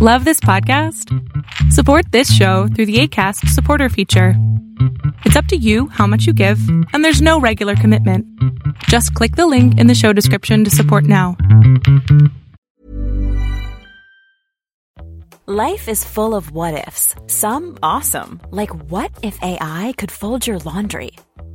[0.00, 1.12] Love this podcast?
[1.72, 4.34] Support this show through the ACAST supporter feature.
[5.24, 6.60] It's up to you how much you give,
[6.92, 8.24] and there's no regular commitment.
[8.84, 11.36] Just click the link in the show description to support now.
[15.46, 20.60] Life is full of what ifs, some awesome, like what if AI could fold your
[20.60, 21.10] laundry?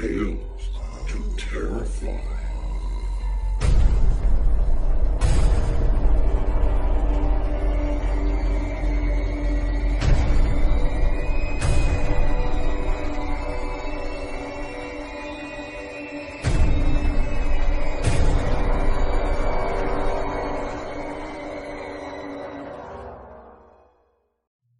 [0.00, 0.38] Tales
[1.08, 2.16] to Terrify.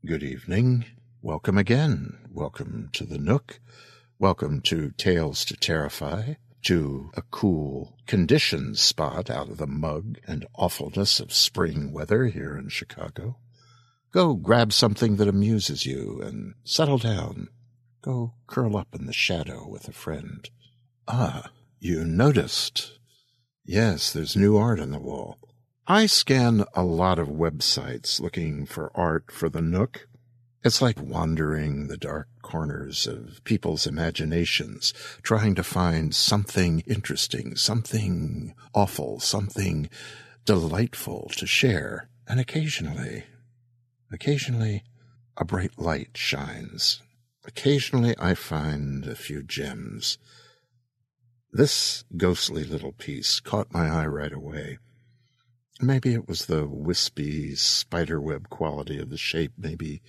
[0.07, 0.87] Good evening.
[1.21, 2.21] Welcome again.
[2.33, 3.61] Welcome to the Nook.
[4.21, 10.45] Welcome to Tales to Terrify, to a cool, conditioned spot out of the mug and
[10.57, 13.39] awfulness of spring weather here in Chicago.
[14.13, 17.49] Go grab something that amuses you and settle down.
[18.03, 20.51] Go curl up in the shadow with a friend.
[21.09, 22.99] Ah, you noticed.
[23.65, 25.39] Yes, there's new art on the wall.
[25.87, 30.07] I scan a lot of websites looking for art for the Nook.
[30.63, 38.55] It's like wandering the dark corners of people's imaginations, trying to find something interesting, something
[38.75, 39.89] awful, something
[40.45, 42.11] delightful to share.
[42.29, 43.25] And occasionally,
[44.13, 44.85] occasionally,
[45.35, 47.01] a bright light shines.
[47.47, 50.19] Occasionally, I find a few gems.
[51.53, 54.79] This ghostly little piece caught my eye right away.
[55.81, 59.53] Maybe it was the wispy spiderweb quality of the shape.
[59.57, 60.03] Maybe,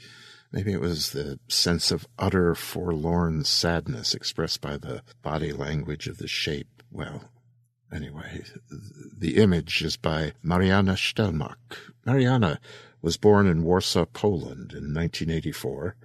[0.52, 6.18] maybe it was the sense of utter forlorn sadness expressed by the body language of
[6.18, 6.84] the shape.
[6.92, 7.30] Well,
[7.92, 8.44] anyway,
[9.18, 11.78] the image is by Marianna Stelmach.
[12.06, 12.60] Marianna
[13.02, 15.96] was born in Warsaw, Poland in 1984.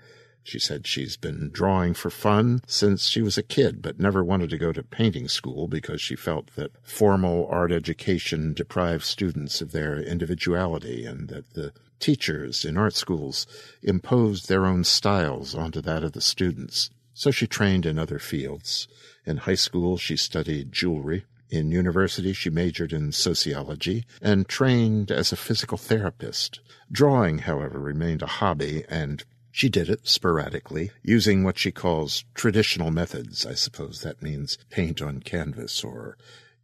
[0.42, 4.48] She said she's been drawing for fun since she was a kid, but never wanted
[4.50, 9.72] to go to painting school because she felt that formal art education deprived students of
[9.72, 13.46] their individuality and that the teachers in art schools
[13.82, 16.90] imposed their own styles onto that of the students.
[17.14, 18.88] So she trained in other fields.
[19.24, 21.24] In high school, she studied jewelry.
[21.48, 26.60] In university, she majored in sociology and trained as a physical therapist.
[26.90, 29.24] Drawing, however, remained a hobby and
[29.56, 33.46] she did it sporadically, using what she calls traditional methods.
[33.46, 36.18] I suppose that means paint on canvas or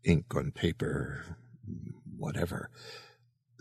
[0.05, 1.39] ink on paper,
[2.19, 2.69] whatever.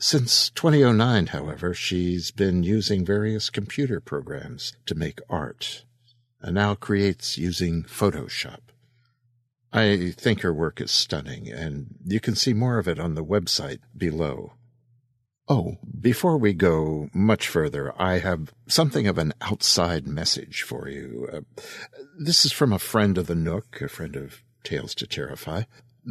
[0.04, 5.86] Since 2009, however, she's been using various computer programs to make art,
[6.42, 8.62] and now creates using Photoshop.
[9.72, 13.24] I think her work is stunning, and you can see more of it on the
[13.24, 14.54] website below.
[15.48, 21.30] Oh, before we go much further, I have something of an outside message for you.
[21.32, 21.42] Uh,
[22.18, 25.66] this is from a friend of the Nook, a friend of Tales to Terrify,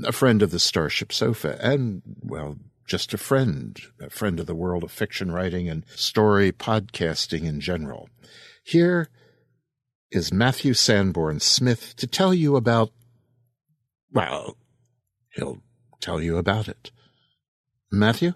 [0.05, 4.55] a friend of the Starship Sofa, and, well, just a friend, a friend of the
[4.55, 8.09] world of fiction writing and story podcasting in general.
[8.65, 9.09] Here
[10.11, 12.91] is Matthew Sanborn Smith to tell you about,
[14.13, 14.57] well,
[15.35, 15.63] he'll
[16.01, 16.91] tell you about it.
[17.93, 18.35] Matthew?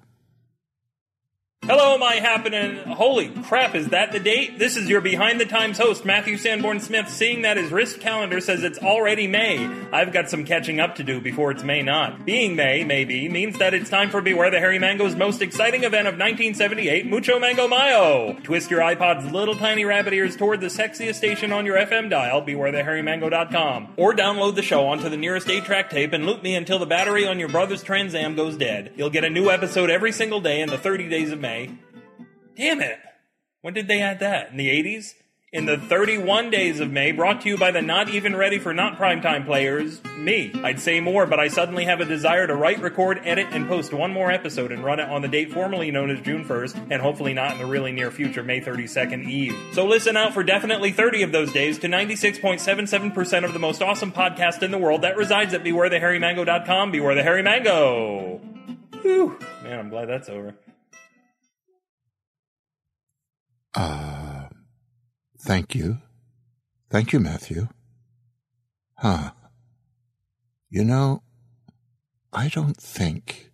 [1.67, 2.77] Hello, my happening.
[2.93, 4.59] Holy crap, is that the date?
[4.59, 8.39] This is your Behind the Times host, Matthew Sanborn Smith, seeing that his wrist calendar
[8.43, 9.67] says it's already May.
[9.91, 12.27] I've got some catching up to do before it's May not.
[12.27, 16.07] Being May, maybe, means that it's time for Beware the Hairy Mango's most exciting event
[16.07, 18.35] of 1978, Mucho Mango Mayo.
[18.43, 22.43] Twist your iPod's little tiny rabbit ears toward the sexiest station on your FM dial,
[22.43, 23.95] bewarethehairymango.com.
[23.97, 27.27] Or download the show onto the nearest 8-track tape and loop me until the battery
[27.27, 28.93] on your brother's Trans Am goes dead.
[28.97, 31.54] You'll get a new episode every single day in the 30 days of May.
[32.57, 32.99] Damn it!
[33.63, 34.51] When did they add that?
[34.51, 35.15] In the 80s?
[35.55, 38.75] in the 31 days of May, brought to you by the not even ready for
[38.75, 40.51] not primetime players, me.
[40.65, 43.93] I'd say more, but I suddenly have a desire to write, record, edit, and post
[43.93, 47.01] one more episode and run it on the date formerly known as June 1st, and
[47.01, 49.57] hopefully not in the really near future, May 32nd Eve.
[49.75, 54.11] So listen out for definitely 30 of those days to 96.77% of the most awesome
[54.11, 56.91] podcast in the world that resides at bewarethehairymango.com.
[56.91, 58.41] Beware the Hairy Mango!
[59.03, 59.39] Whew.
[59.63, 60.57] Man, I'm glad that's over.
[63.75, 64.49] Uh,
[65.39, 65.99] thank you.
[66.91, 67.69] Thank you, Matthew.
[68.99, 69.33] Huh.
[70.71, 71.23] You know,
[72.33, 73.51] I don't think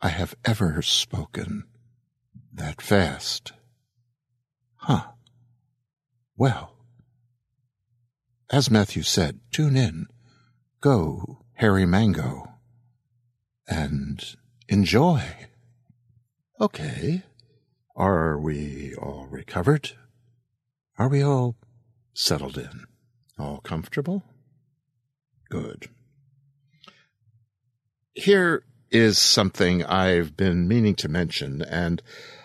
[0.00, 1.64] I have ever spoken
[2.52, 3.52] that fast.
[4.76, 5.08] Huh.
[6.36, 6.74] Well,
[8.50, 10.06] as Matthew said, tune in,
[10.80, 12.52] go, Hairy Mango,
[13.68, 14.36] and
[14.68, 15.22] enjoy.
[16.60, 17.22] Okay.
[17.94, 19.90] Are we all recovered?
[20.98, 21.56] Are we all
[22.14, 22.84] settled in?
[23.38, 24.22] All comfortable?
[25.50, 25.90] Good.
[28.14, 32.02] Here is something I've been meaning to mention, and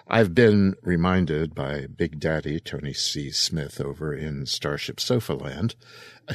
[0.07, 3.31] I've been reminded by Big Daddy Tony C.
[3.31, 5.75] Smith over in Starship Sofa Land.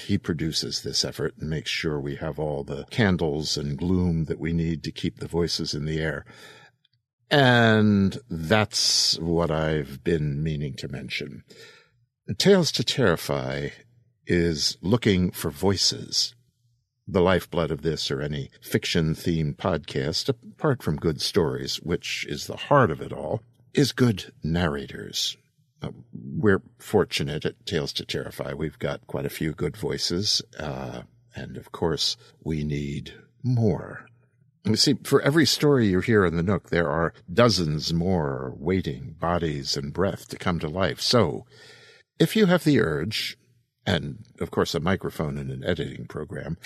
[0.01, 4.39] He produces this effort and makes sure we have all the candles and gloom that
[4.39, 6.25] we need to keep the voices in the air.
[7.33, 11.45] And that's what I've been meaning to mention.
[12.37, 13.71] Tales to Terrify
[14.27, 16.35] is looking for voices.
[17.09, 22.47] The lifeblood of this or any fiction themed podcast, apart from good stories, which is
[22.47, 23.41] the heart of it all,
[23.73, 25.39] is good narrators.
[25.81, 28.53] Uh, we're fortunate at Tales to Terrify.
[28.53, 30.43] We've got quite a few good voices.
[30.59, 31.03] Uh,
[31.35, 34.07] and of course, we need more.
[34.65, 39.17] You see, for every story you hear in the Nook, there are dozens more waiting
[39.19, 41.01] bodies and breath to come to life.
[41.01, 41.45] So,
[42.21, 43.37] if you have the urge,
[43.85, 46.57] and of course a microphone and an editing program,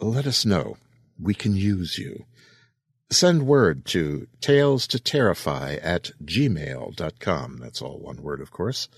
[0.00, 0.78] let us know.
[1.20, 2.24] We can use you.
[3.10, 7.58] Send word to tales to terrify at gmail.com.
[7.58, 8.88] That's all one word, of course.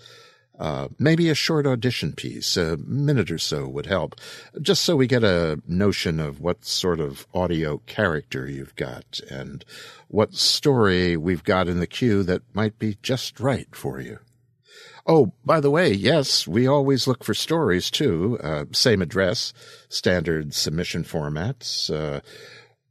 [0.58, 4.14] Uh, maybe a short audition piece, a minute or so would help,
[4.62, 9.64] just so we get a notion of what sort of audio character you've got and
[10.08, 14.18] what story we've got in the queue that might be just right for you.
[15.06, 18.38] Oh, by the way, yes, we always look for stories too.
[18.42, 19.52] Uh, same address,
[19.88, 21.92] standard submission formats.
[21.92, 22.20] Uh,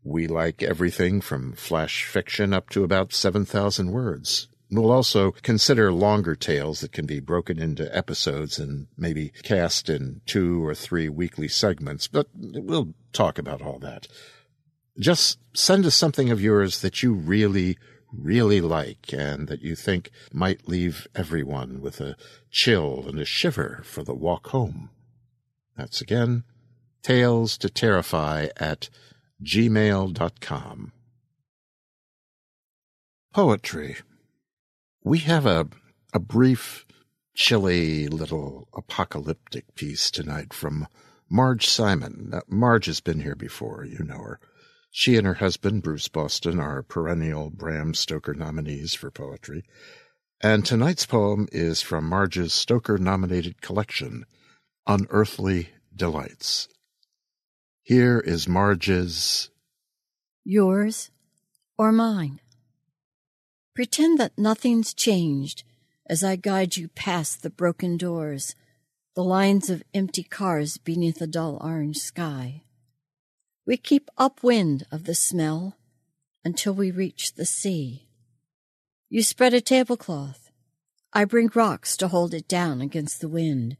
[0.03, 4.47] we like everything from flash fiction up to about 7,000 words.
[4.73, 10.21] We'll also consider longer tales that can be broken into episodes and maybe cast in
[10.25, 14.07] two or three weekly segments, but we'll talk about all that.
[14.97, 17.77] Just send us something of yours that you really,
[18.11, 22.15] really like and that you think might leave everyone with a
[22.49, 24.89] chill and a shiver for the walk home.
[25.77, 26.45] That's again,
[27.03, 28.89] tales to terrify at
[29.43, 30.93] gmail.com.
[33.35, 33.97] Poetry.
[35.05, 35.67] We have a,
[36.13, 36.85] a brief,
[37.35, 40.87] chilly little apocalyptic piece tonight from
[41.29, 42.29] Marge Simon.
[42.31, 44.39] Now, Marge has been here before, you know her.
[44.91, 49.65] She and her husband, Bruce Boston, are perennial Bram Stoker nominees for poetry.
[50.39, 54.25] And tonight's poem is from Marge's Stoker nominated collection,
[54.87, 56.69] Unearthly Delights.
[57.81, 59.49] Here is Marge's
[60.45, 61.11] Yours
[61.77, 62.39] or mine.
[63.75, 65.63] Pretend that nothing's changed
[66.05, 68.55] as I guide you past the broken doors,
[69.15, 72.63] the lines of empty cars beneath a dull orange sky.
[73.65, 75.77] We keep upwind of the smell
[76.43, 78.07] until we reach the sea.
[79.09, 80.51] You spread a tablecloth.
[81.13, 83.77] I bring rocks to hold it down against the wind.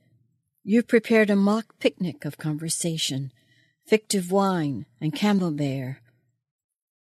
[0.64, 3.32] You prepared a mock picnic of conversation,
[3.86, 5.98] fictive wine and camembert.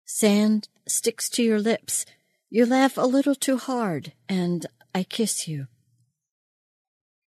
[0.04, 2.06] Sand sticks to your lips
[2.54, 5.68] you laugh a little too hard, and I kiss you.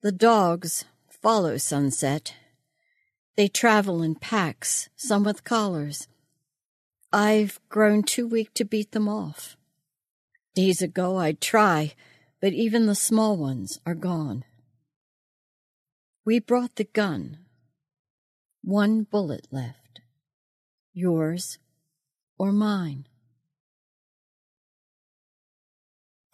[0.03, 2.35] The dogs follow sunset.
[3.35, 6.07] They travel in packs, some with collars.
[7.11, 9.57] I've grown too weak to beat them off.
[10.53, 11.95] Days ago I'd try,
[12.39, 14.43] but even the small ones are gone.
[16.23, 17.39] We brought the gun.
[18.63, 20.01] One bullet left.
[20.93, 21.57] Yours
[22.37, 23.07] or mine.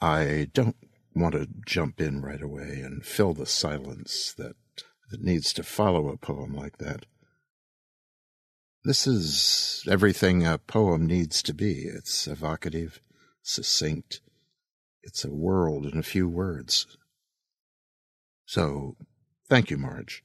[0.01, 0.75] I don't
[1.15, 4.55] want to jump in right away and fill the silence that,
[5.09, 7.05] that needs to follow a poem like that.
[8.83, 11.83] This is everything a poem needs to be.
[11.83, 12.99] It's evocative,
[13.43, 14.21] succinct.
[15.03, 16.87] It's a world in a few words.
[18.45, 18.95] So
[19.49, 20.23] thank you, Marge.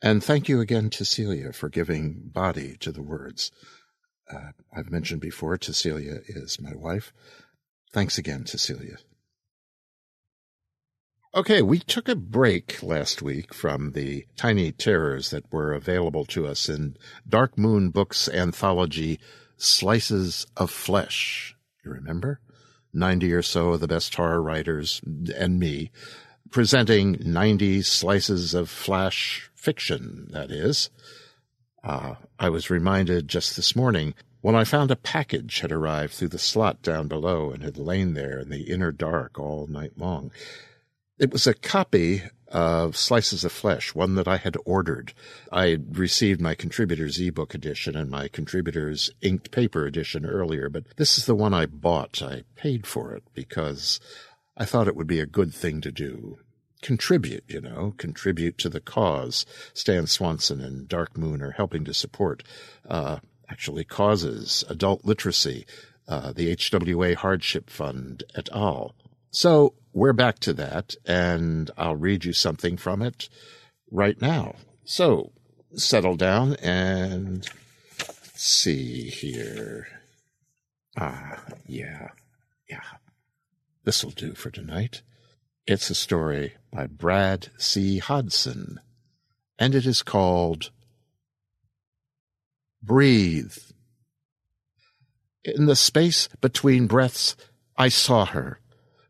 [0.00, 3.50] And thank you again to Celia for giving body to the words.
[4.32, 7.12] Uh, I've mentioned before, Cecilia is my wife.
[7.92, 8.96] Thanks again, Cecilia.
[11.34, 16.46] Okay, we took a break last week from the tiny terrors that were available to
[16.46, 16.96] us in
[17.28, 19.20] Dark Moon Books anthology
[19.56, 21.54] Slices of Flesh.
[21.84, 22.40] You remember?
[22.94, 25.00] 90 or so of the best horror writers
[25.36, 25.90] and me
[26.50, 30.90] presenting 90 slices of flash fiction, that is.
[31.84, 36.28] Uh, I was reminded just this morning when I found a package had arrived through
[36.28, 40.30] the slot down below and had lain there in the inner dark all night long.
[41.18, 45.12] It was a copy of Slices of Flesh, one that I had ordered.
[45.52, 50.84] I had received my contributor's ebook edition and my contributor's inked paper edition earlier, but
[50.96, 52.22] this is the one I bought.
[52.22, 54.00] I paid for it because
[54.56, 56.38] I thought it would be a good thing to do.
[56.80, 59.44] Contribute, you know, contribute to the cause.
[59.74, 62.44] Stan Swanson and Dark Moon are helping to support,
[62.88, 63.18] uh,
[63.50, 65.66] actually causes, adult literacy,
[66.06, 68.94] uh, the HWA Hardship Fund et al.
[69.30, 73.28] So we're back to that, and I'll read you something from it
[73.90, 74.54] right now.
[74.84, 75.32] So
[75.74, 77.48] settle down and
[78.34, 79.86] see here.
[80.96, 82.08] Ah, yeah,
[82.68, 82.82] yeah.
[83.84, 85.02] This'll do for tonight.
[85.66, 87.98] It's a story by Brad C.
[87.98, 88.80] Hodson,
[89.58, 90.70] and it is called
[92.82, 93.56] Breathe.
[95.44, 97.36] In the space between breaths,
[97.76, 98.60] I saw her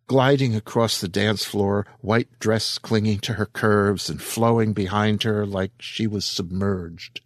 [0.09, 5.47] gliding across the dance floor, white dress clinging to her curves and flowing behind her
[5.47, 7.21] like she was submerged.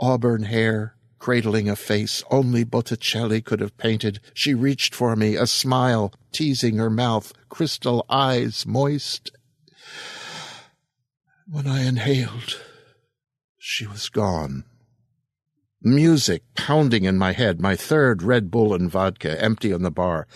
[0.00, 5.46] Auburn hair, cradling a face only Botticelli could have painted, she reached for me, a
[5.46, 9.30] smile teasing her mouth, crystal eyes moist.
[11.46, 12.60] When I inhaled,
[13.58, 14.64] she was gone.
[15.84, 20.26] Music pounding in my head, my third Red Bull and vodka empty on the bar.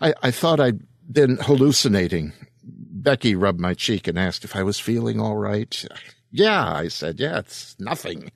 [0.00, 2.34] I, I thought I'd been hallucinating.
[2.62, 5.84] Becky rubbed my cheek and asked if I was feeling all right.
[6.30, 8.30] Yeah, I said, yeah, it's nothing.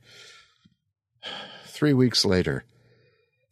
[1.67, 2.65] Three weeks later,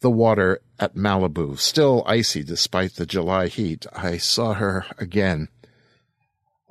[0.00, 5.48] the water at Malibu, still icy despite the July heat, I saw her again.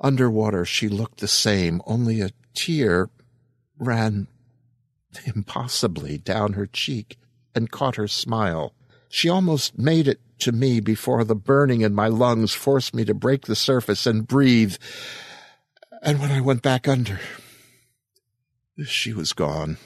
[0.00, 3.08] Underwater, she looked the same, only a tear
[3.78, 4.26] ran
[5.24, 7.16] impossibly down her cheek
[7.54, 8.74] and caught her smile.
[9.08, 13.14] She almost made it to me before the burning in my lungs forced me to
[13.14, 14.76] break the surface and breathe.
[16.02, 17.20] And when I went back under,
[18.84, 19.76] she was gone.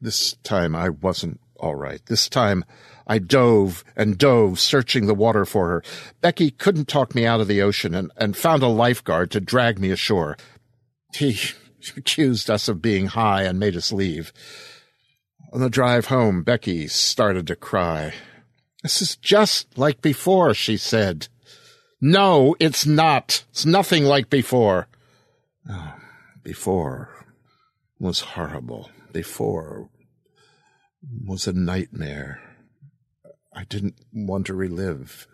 [0.00, 2.04] This time I wasn't all right.
[2.06, 2.64] This time
[3.06, 5.82] I dove and dove, searching the water for her.
[6.20, 9.78] Becky couldn't talk me out of the ocean and, and found a lifeguard to drag
[9.78, 10.36] me ashore.
[11.14, 11.38] He
[11.96, 14.32] accused us of being high and made us leave.
[15.52, 18.14] On the drive home, Becky started to cry.
[18.82, 21.28] This is just like before, she said.
[22.00, 23.44] No, it's not.
[23.50, 24.88] It's nothing like before.
[25.70, 25.94] Oh,
[26.42, 27.26] before
[28.00, 28.90] was horrible.
[29.12, 29.88] Before
[31.24, 32.40] was a nightmare.
[33.54, 35.28] I didn't want to relive.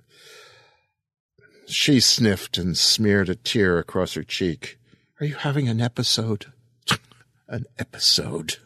[1.66, 4.77] She sniffed and smeared a tear across her cheek.
[5.20, 6.46] Are you having an episode?
[7.48, 8.56] an episode.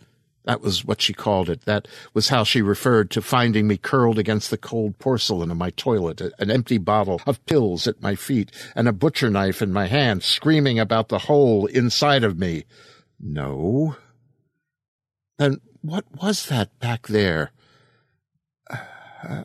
[0.45, 1.65] That was what she called it.
[1.67, 5.71] That was how she referred to finding me curled against the cold porcelain of my
[5.71, 9.87] toilet, an empty bottle of pills at my feet, and a butcher knife in my
[9.87, 12.65] hand, screaming about the hole inside of me.
[13.21, 13.97] No.
[15.39, 17.53] Then what was that back there?
[18.69, 19.45] Uh,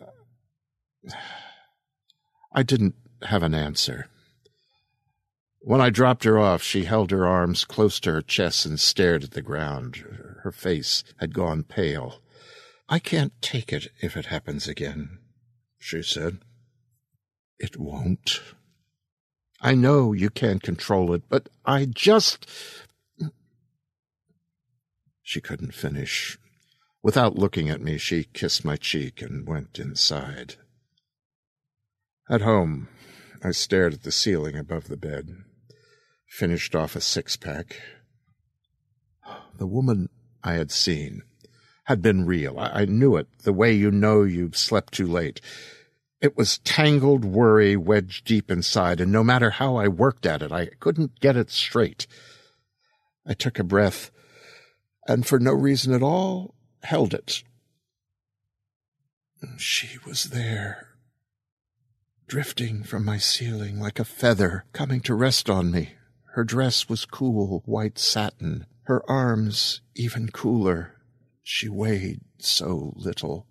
[2.51, 4.07] I didn't have an answer.
[5.67, 9.25] When I dropped her off, she held her arms close to her chest and stared
[9.25, 9.97] at the ground.
[10.43, 12.21] Her face had gone pale.
[12.87, 15.19] I can't take it if it happens again,
[15.77, 16.37] she said.
[17.59, 18.41] It won't.
[19.59, 22.49] I know you can't control it, but I just.
[25.21, 26.39] She couldn't finish.
[27.03, 30.55] Without looking at me, she kissed my cheek and went inside.
[32.29, 32.87] At home,
[33.43, 35.43] I stared at the ceiling above the bed
[36.27, 37.81] finished off a six pack.
[39.57, 40.09] The woman
[40.43, 41.23] I had seen
[41.85, 42.59] had been real.
[42.59, 45.41] I, I knew it, the way you know you've slept too late.
[46.21, 50.51] It was tangled worry wedged deep inside, and no matter how I worked at it,
[50.51, 52.07] I couldn't get it straight.
[53.25, 54.11] I took a breath,
[55.07, 57.43] and for no reason at all, held it.
[59.57, 60.87] She was there.
[62.27, 65.93] drifting from my ceiling like a feather coming to rest on me.
[66.37, 70.93] Her dress was cool white satin, her arms even cooler.
[71.41, 73.47] She weighed so little.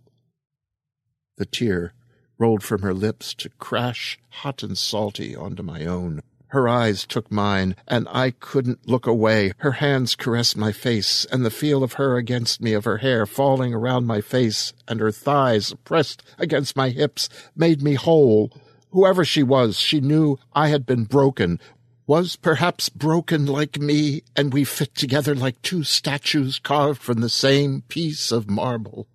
[1.37, 1.95] The tear
[2.39, 6.23] rolled from her lips to crash hot and salty onto my own.
[6.51, 9.51] Her eyes took mine, and I couldn't look away.
[9.57, 13.27] Her hands caressed my face, and the feel of her against me, of her hair
[13.27, 18.53] falling around my face, and her thighs pressed against my hips, made me whole.
[18.91, 21.59] Whoever she was, she knew I had been broken,
[22.07, 27.29] was perhaps broken like me, and we fit together like two statues carved from the
[27.29, 29.09] same piece of marble.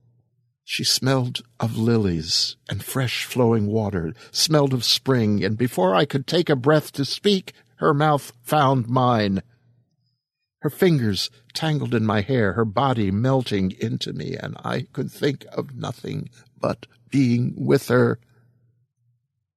[0.65, 6.27] She smelled of lilies and fresh flowing water, smelled of spring, and before I could
[6.27, 9.41] take a breath to speak, her mouth found mine.
[10.59, 15.45] Her fingers tangled in my hair, her body melting into me, and I could think
[15.51, 16.29] of nothing
[16.59, 18.19] but being with her.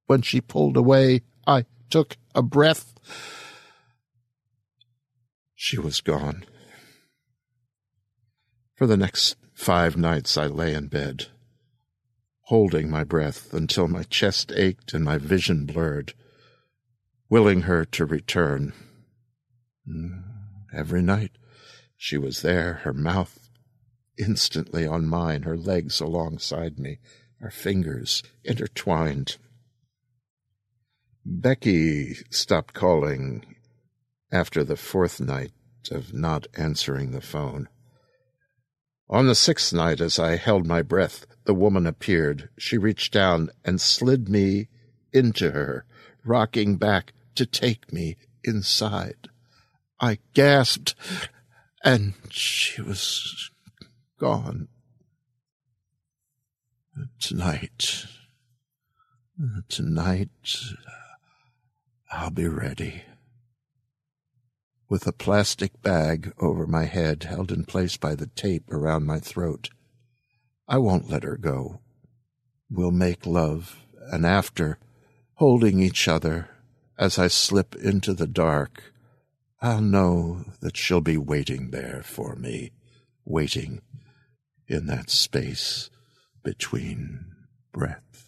[0.07, 2.94] When she pulled away, I took a breath.
[5.55, 6.45] She was gone.
[8.75, 11.27] For the next Five nights I lay in bed,
[12.41, 16.13] holding my breath until my chest ached and my vision blurred,
[17.29, 18.73] willing her to return.
[19.89, 20.23] Mm,
[20.73, 21.31] every night
[21.95, 23.49] she was there, her mouth
[24.19, 26.99] instantly on mine, her legs alongside me,
[27.41, 29.37] our fingers intertwined.
[31.27, 33.55] Becky stopped calling
[34.31, 35.51] after the fourth night
[35.89, 37.67] of not answering the phone.
[39.09, 42.49] On the sixth night, as I held my breath, the woman appeared.
[42.59, 44.67] She reached down and slid me
[45.13, 45.85] into her,
[46.23, 49.29] rocking back to take me inside.
[49.99, 50.93] I gasped,
[51.83, 53.49] and she was
[54.19, 54.67] gone.
[57.19, 58.05] Tonight,
[59.69, 60.29] tonight,
[62.15, 63.03] I'll be ready
[64.87, 69.19] with a plastic bag over my head held in place by the tape around my
[69.19, 69.69] throat.
[70.67, 71.81] I won't let her go.
[72.69, 73.79] We'll make love,
[74.11, 74.79] and after,
[75.35, 76.49] holding each other,
[76.97, 78.93] as I slip into the dark,
[79.61, 82.71] I'll know that she'll be waiting there for me,
[83.25, 83.81] waiting
[84.67, 85.89] in that space
[86.43, 87.25] between
[87.73, 88.24] breaths.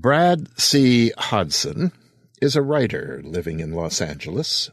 [0.00, 1.10] Brad C.
[1.18, 1.90] Hodson
[2.40, 4.70] is a writer living in Los Angeles.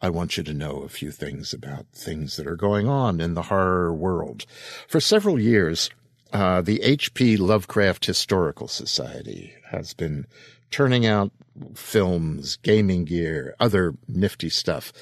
[0.00, 3.34] I want you to know a few things about things that are going on in
[3.34, 4.46] the horror world.
[4.86, 5.90] For several years,
[6.32, 7.36] uh, the H.P.
[7.36, 10.26] Lovecraft Historical Society has been
[10.70, 11.32] turning out
[11.74, 14.92] films, gaming gear, other nifty stuff.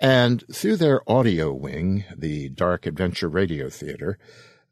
[0.00, 4.18] And through their audio wing, the Dark Adventure Radio Theater,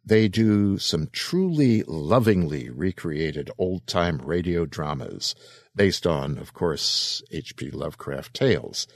[0.07, 5.35] they do some truly lovingly recreated old time radio dramas
[5.75, 7.73] based on, of course, H.P.
[7.73, 8.87] Lovecraft tales.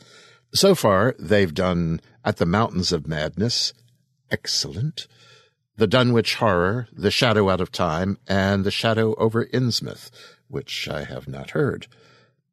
[0.55, 3.73] So far, they've done At the Mountains of Madness,
[4.31, 5.09] excellent,
[5.77, 10.11] The Dunwich Horror, The Shadow Out of Time, and The Shadow over Innsmouth,
[10.46, 11.88] which I have not heard.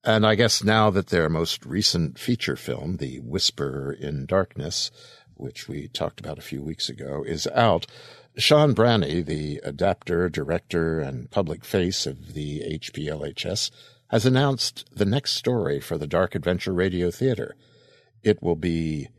[0.04, 4.90] And I guess now that their most recent feature film, The Whisper in Darkness,
[5.36, 7.86] which we talked about a few weeks ago, is out,
[8.38, 13.72] Sean Branney, the adapter, director, and public face of the HPLHS,
[14.10, 17.56] has announced the next story for the Dark Adventure Radio Theater.
[18.24, 19.10] It will be,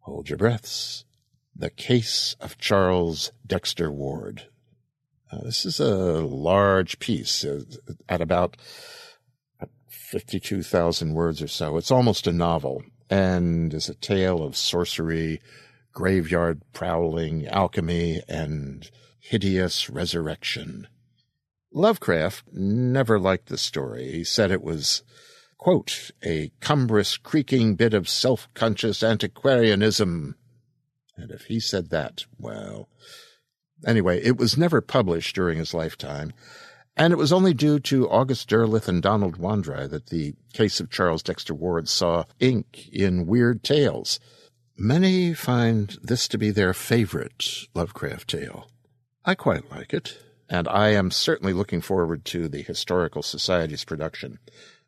[0.00, 1.04] hold your breaths,
[1.54, 4.46] The Case of Charles Dexter Ward.
[5.30, 7.62] Uh, this is a large piece uh,
[8.08, 8.56] at about
[9.88, 11.76] 52,000 words or so.
[11.76, 15.40] It's almost a novel and is a tale of sorcery,
[15.92, 20.88] graveyard prowling, alchemy, and hideous resurrection.
[21.72, 24.10] Lovecraft never liked the story.
[24.10, 25.02] He said it was,
[25.56, 30.34] quote, a cumbrous, creaking bit of self-conscious antiquarianism.
[31.16, 32.88] And if he said that, well,
[33.86, 36.32] anyway, it was never published during his lifetime.
[36.96, 40.90] And it was only due to August Derleth and Donald Wandrei that the case of
[40.90, 44.18] Charles Dexter Ward saw ink in Weird Tales.
[44.82, 48.70] Many find this to be their favorite Lovecraft tale.
[49.26, 50.18] I quite like it
[50.50, 54.40] and I am certainly looking forward to the Historical Society's production.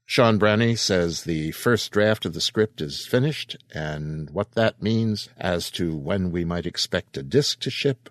[0.05, 5.28] Sean Branney says the first draft of the script is finished, and what that means
[5.38, 8.11] as to when we might expect a disc to ship,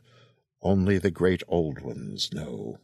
[0.62, 2.78] only the great old ones know.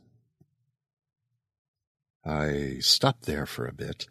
[2.26, 4.06] I stopped there for a bit,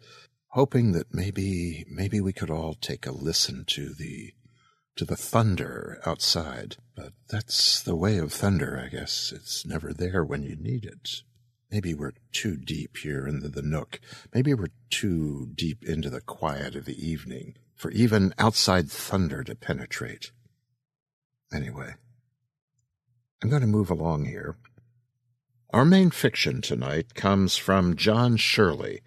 [0.47, 4.33] hoping that maybe maybe we could all take a listen to the
[4.97, 6.77] to the thunder outside.
[6.95, 9.31] But that's the way of thunder, I guess.
[9.33, 11.23] It's never there when you need it.
[11.71, 13.99] Maybe we're too deep here into the nook.
[14.33, 19.55] Maybe we're too deep into the quiet of the evening for even outside thunder to
[19.55, 20.31] penetrate.
[21.53, 21.93] Anyway,
[23.43, 24.57] I'm going to move along here.
[25.71, 29.01] Our main fiction tonight comes from John Shirley.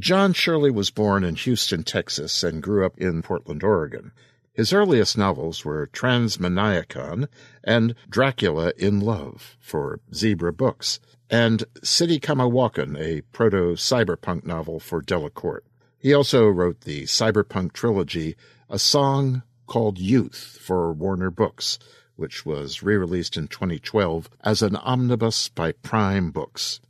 [0.00, 4.12] John Shirley was born in Houston, Texas, and grew up in Portland, Oregon.
[4.54, 7.26] His earliest novels were Transmaniacon
[7.64, 14.78] and Dracula in Love for Zebra Books, and City Come A-Walkin', a proto cyberpunk novel
[14.78, 15.64] for Delacorte.
[15.98, 18.36] He also wrote the cyberpunk trilogy
[18.70, 21.80] A Song Called Youth for Warner Books,
[22.14, 26.80] which was re released in 2012 as an omnibus by Prime Books.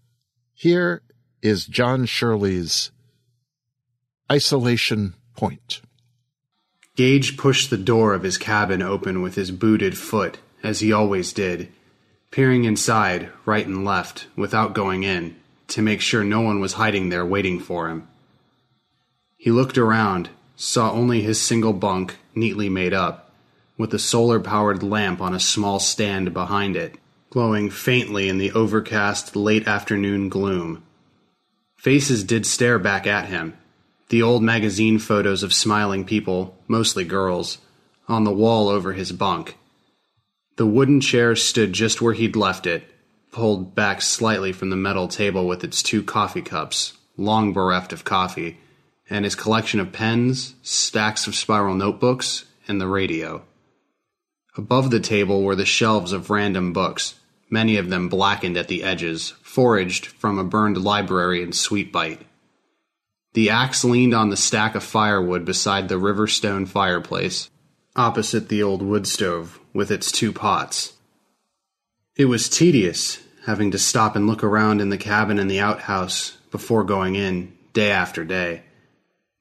[0.52, 1.00] Here
[1.40, 2.92] is John Shirley's
[4.30, 5.80] Isolation Point.
[6.96, 11.32] Gage pushed the door of his cabin open with his booted foot, as he always
[11.32, 11.68] did,
[12.30, 15.36] peering inside, right and left, without going in,
[15.68, 18.06] to make sure no one was hiding there waiting for him.
[19.36, 23.32] He looked around, saw only his single bunk, neatly made up,
[23.76, 26.96] with a solar powered lamp on a small stand behind it,
[27.28, 30.84] glowing faintly in the overcast late afternoon gloom.
[31.76, 33.56] Faces did stare back at him,
[34.14, 37.58] the old magazine photos of smiling people, mostly girls,
[38.06, 39.56] on the wall over his bunk.
[40.54, 42.84] The wooden chair stood just where he'd left it,
[43.32, 48.04] pulled back slightly from the metal table with its two coffee cups, long bereft of
[48.04, 48.60] coffee,
[49.10, 53.42] and his collection of pens, stacks of spiral notebooks, and the radio.
[54.56, 57.18] Above the table were the shelves of random books,
[57.50, 62.20] many of them blackened at the edges, foraged from a burned library in Sweetbite.
[63.34, 67.50] The axe leaned on the stack of firewood beside the Riverstone fireplace,
[67.96, 70.94] opposite the old wood stove with its two pots.
[72.16, 76.38] It was tedious having to stop and look around in the cabin and the outhouse
[76.50, 78.62] before going in, day after day.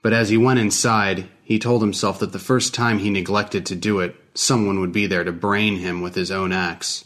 [0.02, 3.76] But as he went inside, he told himself that the first time he neglected to
[3.76, 7.06] do it, someone would be there to brain him with his own axe.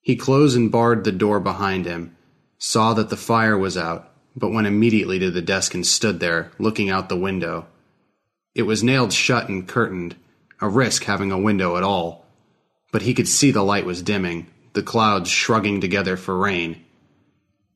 [0.00, 2.16] He closed and barred the door behind him,
[2.56, 6.52] saw that the fire was out, but went immediately to the desk and stood there,
[6.58, 7.66] looking out the window.
[8.54, 10.16] It was nailed shut and curtained,
[10.60, 12.26] a risk having a window at all.
[12.92, 16.84] But he could see the light was dimming, the clouds shrugging together for rain.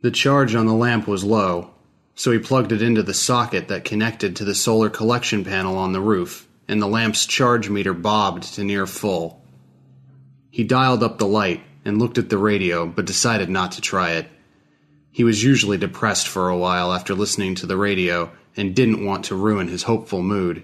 [0.03, 1.71] The charge on the lamp was low,
[2.15, 5.93] so he plugged it into the socket that connected to the solar collection panel on
[5.93, 9.43] the roof, and the lamp's charge meter bobbed to near full.
[10.51, 14.13] He dialed up the light and looked at the radio, but decided not to try
[14.13, 14.29] it.
[15.17, 19.25] He was usually depressed for a while after listening to the radio and didn't want
[19.25, 20.63] to ruin his hopeful mood.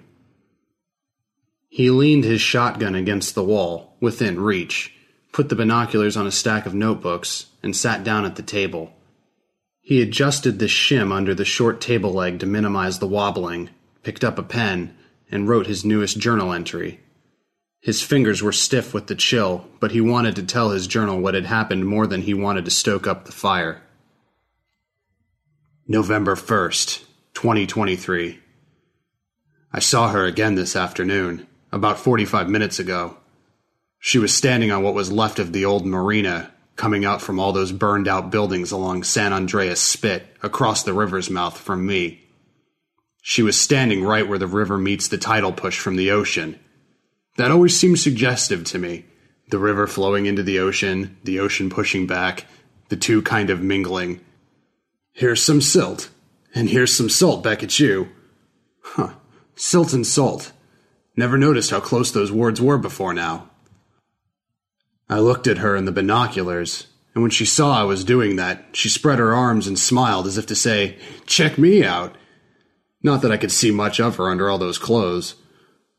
[1.70, 4.94] He leaned his shotgun against the wall, within reach,
[5.32, 8.92] put the binoculars on a stack of notebooks, and sat down at the table.
[9.80, 13.70] He adjusted the shim under the short table leg to minimize the wobbling,
[14.02, 14.94] picked up a pen,
[15.30, 17.00] and wrote his newest journal entry.
[17.80, 21.32] His fingers were stiff with the chill, but he wanted to tell his journal what
[21.32, 23.80] had happened more than he wanted to stoke up the fire.
[25.92, 28.40] November 1st, 2023.
[29.74, 33.18] I saw her again this afternoon, about 45 minutes ago.
[33.98, 37.52] She was standing on what was left of the old marina, coming out from all
[37.52, 42.22] those burned out buildings along San Andreas Spit, across the river's mouth from me.
[43.20, 46.58] She was standing right where the river meets the tidal push from the ocean.
[47.36, 49.04] That always seemed suggestive to me.
[49.50, 52.46] The river flowing into the ocean, the ocean pushing back,
[52.88, 54.22] the two kind of mingling.
[55.12, 56.10] Here's some silt,
[56.54, 58.08] and here's some salt back at you.
[58.80, 59.14] Huh,
[59.54, 60.52] silt and salt.
[61.16, 63.50] Never noticed how close those words were before now.
[65.08, 68.64] I looked at her in the binoculars, and when she saw I was doing that,
[68.72, 70.96] she spread her arms and smiled as if to say,
[71.26, 72.16] Check me out.
[73.02, 75.34] Not that I could see much of her under all those clothes.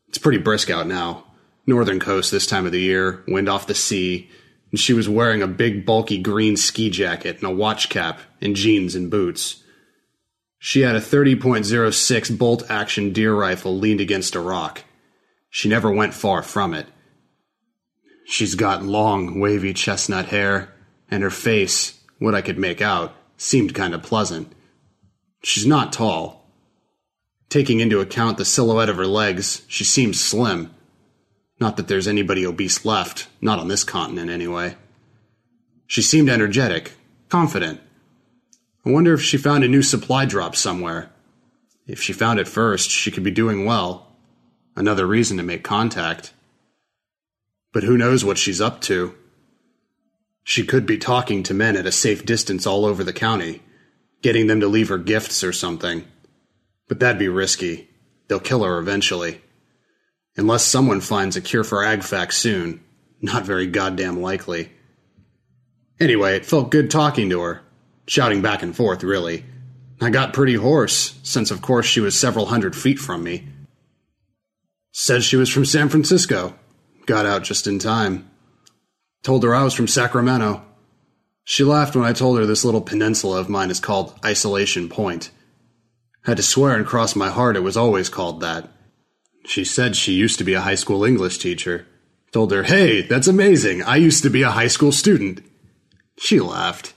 [0.08, 1.24] It's pretty brisk out now.
[1.66, 4.28] Northern coast this time of the year, wind off the sea,
[4.74, 8.56] and she was wearing a big bulky green ski jacket and a watch cap and
[8.56, 9.62] jeans and boots.
[10.58, 14.82] She had a 30.06 bolt action deer rifle leaned against a rock.
[15.48, 16.88] She never went far from it.
[18.26, 20.74] She's got long, wavy chestnut hair,
[21.08, 24.52] and her face, what I could make out, seemed kind of pleasant.
[25.44, 26.50] She's not tall.
[27.48, 30.74] Taking into account the silhouette of her legs, she seems slim.
[31.64, 34.76] Not that there's anybody obese left, not on this continent anyway.
[35.86, 36.92] She seemed energetic,
[37.30, 37.80] confident.
[38.84, 41.10] I wonder if she found a new supply drop somewhere.
[41.86, 44.12] If she found it first, she could be doing well.
[44.76, 46.34] Another reason to make contact.
[47.72, 49.14] But who knows what she's up to?
[50.42, 53.62] She could be talking to men at a safe distance all over the county,
[54.20, 56.04] getting them to leave her gifts or something.
[56.88, 57.88] But that'd be risky.
[58.28, 59.40] They'll kill her eventually.
[60.36, 62.82] Unless someone finds a cure for Agfax soon.
[63.20, 64.72] Not very goddamn likely.
[66.00, 67.62] Anyway, it felt good talking to her.
[68.06, 69.44] Shouting back and forth, really.
[70.00, 73.48] I got pretty hoarse, since of course she was several hundred feet from me.
[74.92, 76.54] Said she was from San Francisco,
[77.06, 78.30] Got out just in time.
[79.22, 80.62] Told her I was from Sacramento.
[81.44, 85.30] She laughed when I told her this little peninsula of mine is called Isolation Point.
[86.22, 88.70] Had to swear and cross my heart it was always called that.
[89.46, 91.86] She said she used to be a high school English teacher.
[92.32, 93.82] Told her, hey, that's amazing.
[93.82, 95.42] I used to be a high school student.
[96.18, 96.94] She laughed.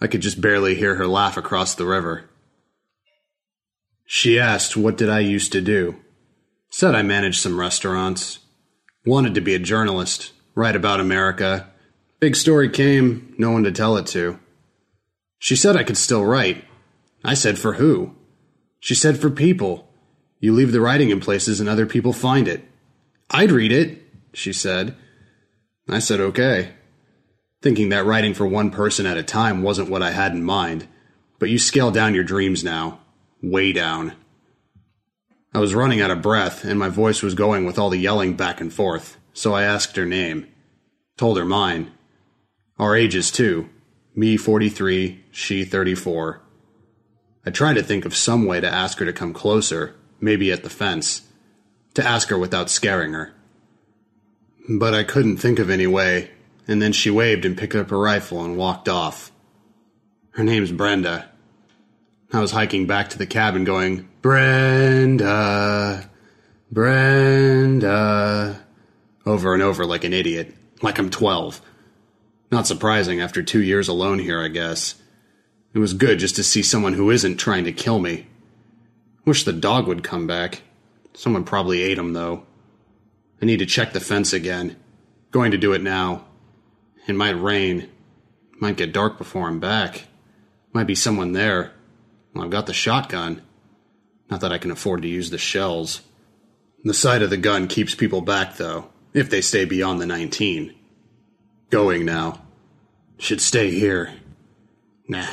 [0.00, 2.28] I could just barely hear her laugh across the river.
[4.04, 5.96] She asked what did I used to do.
[6.70, 8.40] Said I managed some restaurants.
[9.06, 11.70] Wanted to be a journalist, write about America.
[12.18, 14.38] Big story came, no one to tell it to.
[15.38, 16.64] She said I could still write.
[17.24, 18.14] I said for who?
[18.78, 19.89] She said for people.
[20.40, 22.64] You leave the writing in places and other people find it.
[23.30, 24.96] I'd read it, she said.
[25.88, 26.72] I said okay.
[27.62, 30.88] Thinking that writing for one person at a time wasn't what I had in mind,
[31.38, 33.00] but you scale down your dreams now.
[33.42, 34.14] Way down.
[35.52, 38.34] I was running out of breath, and my voice was going with all the yelling
[38.34, 40.46] back and forth, so I asked her name.
[41.16, 41.90] Told her mine.
[42.78, 43.68] Our ages, too.
[44.14, 46.40] Me 43, she 34.
[47.44, 50.62] I tried to think of some way to ask her to come closer, maybe at
[50.62, 51.22] the fence.
[51.94, 53.34] To ask her without scaring her.
[54.68, 56.30] But I couldn't think of any way,
[56.68, 59.32] and then she waved and picked up her rifle and walked off.
[60.32, 61.28] Her name's Brenda.
[62.32, 66.08] I was hiking back to the cabin going, Brenda,
[66.70, 68.64] Brenda,
[69.26, 71.60] over and over like an idiot, like I'm 12.
[72.52, 74.94] Not surprising after two years alone here, I guess.
[75.74, 78.28] It was good just to see someone who isn't trying to kill me.
[79.24, 80.62] Wish the dog would come back.
[81.14, 82.44] Someone probably ate him, though.
[83.42, 84.76] I need to check the fence again.
[85.30, 86.24] Going to do it now.
[87.06, 87.88] It might rain.
[88.60, 90.08] Might get dark before I'm back.
[90.72, 91.72] Might be someone there.
[92.34, 93.42] Well, I've got the shotgun.
[94.30, 96.02] Not that I can afford to use the shells.
[96.84, 100.74] The sight of the gun keeps people back, though, if they stay beyond the 19.
[101.70, 102.42] Going now.
[103.18, 104.14] Should stay here.
[105.08, 105.26] Nah,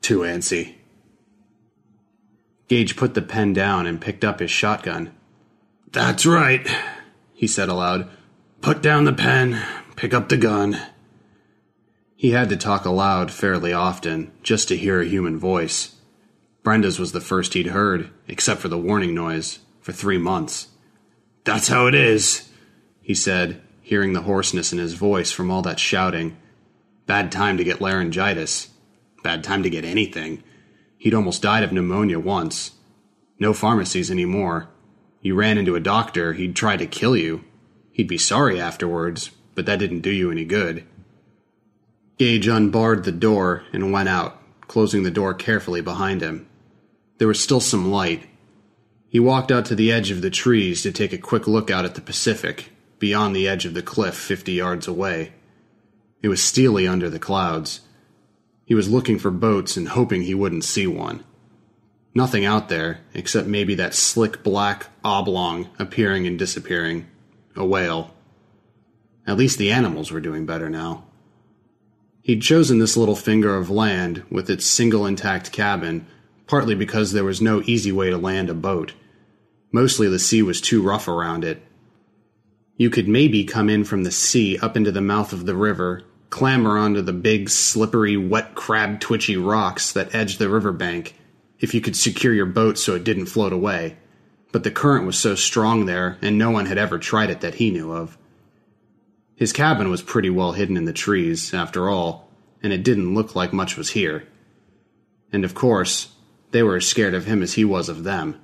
[0.00, 0.76] too antsy.
[2.70, 5.12] Gage put the pen down and picked up his shotgun.
[5.90, 6.64] That's right,
[7.34, 8.08] he said aloud.
[8.60, 9.60] Put down the pen,
[9.96, 10.80] pick up the gun.
[12.14, 15.96] He had to talk aloud fairly often just to hear a human voice.
[16.62, 20.68] Brenda's was the first he'd heard, except for the warning noise, for three months.
[21.42, 22.52] That's how it is,
[23.02, 26.36] he said, hearing the hoarseness in his voice from all that shouting.
[27.06, 28.68] Bad time to get laryngitis.
[29.24, 30.44] Bad time to get anything.
[31.00, 32.72] He'd almost died of pneumonia once.
[33.38, 34.68] No pharmacies anymore.
[35.22, 37.42] You ran into a doctor, he'd try to kill you.
[37.90, 40.84] He'd be sorry afterwards, but that didn't do you any good.
[42.18, 46.46] Gage unbarred the door and went out, closing the door carefully behind him.
[47.16, 48.26] There was still some light.
[49.08, 51.86] He walked out to the edge of the trees to take a quick look out
[51.86, 55.32] at the Pacific, beyond the edge of the cliff fifty yards away.
[56.20, 57.80] It was steely under the clouds.
[58.70, 61.24] He was looking for boats and hoping he wouldn't see one.
[62.14, 67.08] Nothing out there, except maybe that slick black oblong appearing and disappearing.
[67.56, 68.14] A whale.
[69.26, 71.02] At least the animals were doing better now.
[72.22, 76.06] He'd chosen this little finger of land with its single intact cabin,
[76.46, 78.92] partly because there was no easy way to land a boat.
[79.72, 81.60] Mostly the sea was too rough around it.
[82.76, 86.04] You could maybe come in from the sea up into the mouth of the river,
[86.30, 91.16] clamber onto the big, slippery, wet crab twitchy rocks that edged the riverbank,
[91.58, 93.96] if you could secure your boat so it didn't float away.
[94.52, 97.56] But the current was so strong there, and no one had ever tried it that
[97.56, 98.16] he knew of.
[99.34, 102.30] His cabin was pretty well hidden in the trees, after all,
[102.62, 104.26] and it didn't look like much was here.
[105.32, 106.12] And of course,
[106.50, 108.40] they were as scared of him as he was of them.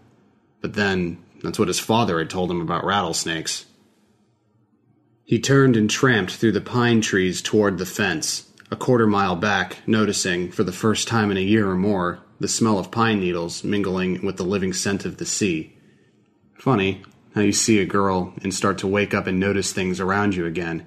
[0.60, 3.66] But then, that's what his father had told him about rattlesnakes.
[5.26, 9.78] He turned and tramped through the pine trees toward the fence, a quarter mile back,
[9.84, 13.64] noticing, for the first time in a year or more, the smell of pine needles
[13.64, 15.76] mingling with the living scent of the sea.
[16.54, 17.02] Funny,
[17.34, 20.46] how you see a girl and start to wake up and notice things around you
[20.46, 20.86] again,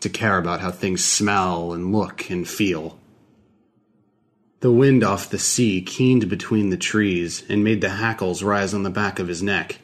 [0.00, 2.98] to care about how things smell and look and feel.
[4.60, 8.82] The wind off the sea keened between the trees and made the hackles rise on
[8.82, 9.78] the back of his neck.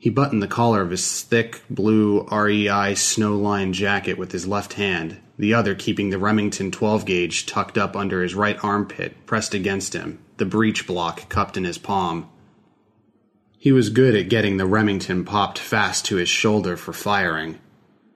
[0.00, 4.72] He buttoned the collar of his thick blue REI snow snowline jacket with his left
[4.72, 9.52] hand, the other keeping the Remington 12 gauge tucked up under his right armpit, pressed
[9.52, 12.30] against him, the breech block cupped in his palm.
[13.58, 17.58] He was good at getting the Remington popped fast to his shoulder for firing.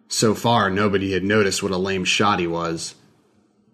[0.09, 2.94] So far, nobody had noticed what a lame shot he was.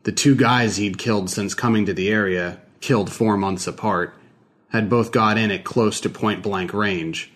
[0.03, 4.17] The two guys he'd killed since coming to the area, killed four months apart,
[4.71, 7.31] had both got in at close to point blank range.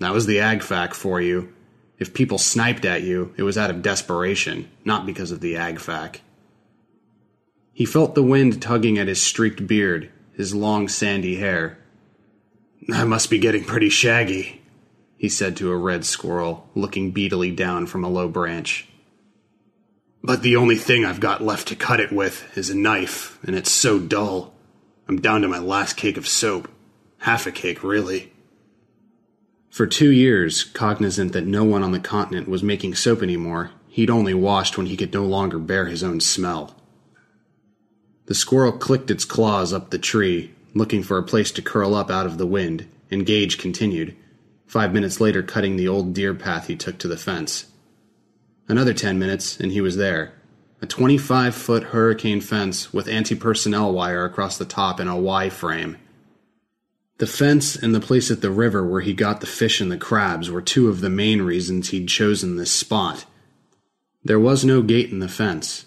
[0.00, 1.52] That was the AgFac for you.
[1.98, 6.20] If people sniped at you, it was out of desperation, not because of the AgFac.
[7.72, 11.78] He felt the wind tugging at his streaked beard, his long sandy hair.
[12.92, 14.60] I must be getting pretty shaggy,
[15.16, 18.88] he said to a red squirrel, looking beadily down from a low branch.
[20.22, 23.56] But the only thing I've got left to cut it with is a knife, and
[23.56, 24.52] it's so dull.
[25.08, 26.68] I'm down to my last cake of soap.
[27.18, 28.33] Half a cake, really.
[29.74, 34.08] For two years, cognizant that no one on the continent was making soap anymore, he'd
[34.08, 36.76] only washed when he could no longer bear his own smell.
[38.26, 42.08] The squirrel clicked its claws up the tree, looking for a place to curl up
[42.08, 44.14] out of the wind, and Gage continued,
[44.64, 47.66] five minutes later cutting the old deer path he took to the fence.
[48.68, 50.34] Another ten minutes, and he was there.
[50.82, 55.50] A 25 foot hurricane fence with anti personnel wire across the top in a Y
[55.50, 55.96] frame.
[57.18, 59.96] The fence and the place at the river where he got the fish and the
[59.96, 63.24] crabs were two of the main reasons he'd chosen this spot.
[64.24, 65.86] There was no gate in the fence,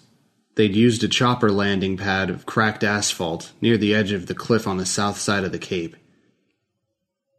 [0.58, 4.66] They'd used a chopper landing pad of cracked asphalt near the edge of the cliff
[4.66, 5.94] on the south side of the cape.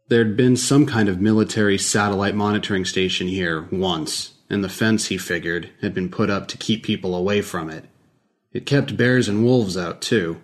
[0.08, 5.18] There'd been some kind of military satellite monitoring station here once, and the fence, he
[5.18, 7.84] figured, had been put up to keep people away from it.
[8.54, 10.40] It kept bears and wolves out, too.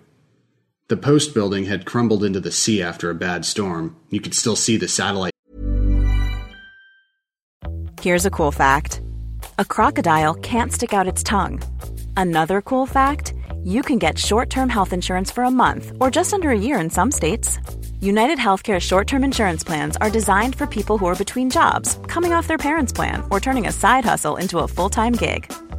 [0.89, 3.97] The post building had crumbled into the sea after a bad storm.
[4.09, 5.33] You could still see the satellite.
[8.01, 9.01] Here's a cool fact
[9.59, 11.61] a crocodile can't stick out its tongue.
[12.17, 16.33] Another cool fact you can get short term health insurance for a month or just
[16.33, 17.59] under a year in some states.
[18.01, 22.33] United Healthcare short term insurance plans are designed for people who are between jobs, coming
[22.33, 25.53] off their parents' plan, or turning a side hustle into a full time gig.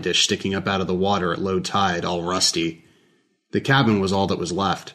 [0.00, 2.84] Dish sticking up out of the water at low tide, all rusty.
[3.50, 4.94] The cabin was all that was left.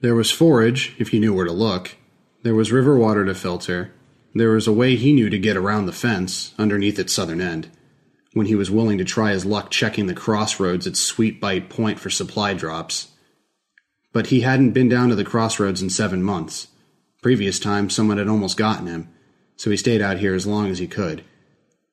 [0.00, 1.96] There was forage, if you knew where to look.
[2.42, 3.92] There was river water to filter.
[4.34, 7.70] There was a way he knew to get around the fence, underneath its southern end,
[8.32, 12.00] when he was willing to try his luck checking the crossroads at Sweet Bite Point
[12.00, 13.08] for supply drops.
[14.12, 16.68] But he hadn't been down to the crossroads in seven months.
[17.22, 19.08] Previous time, someone had almost gotten him,
[19.56, 21.24] so he stayed out here as long as he could.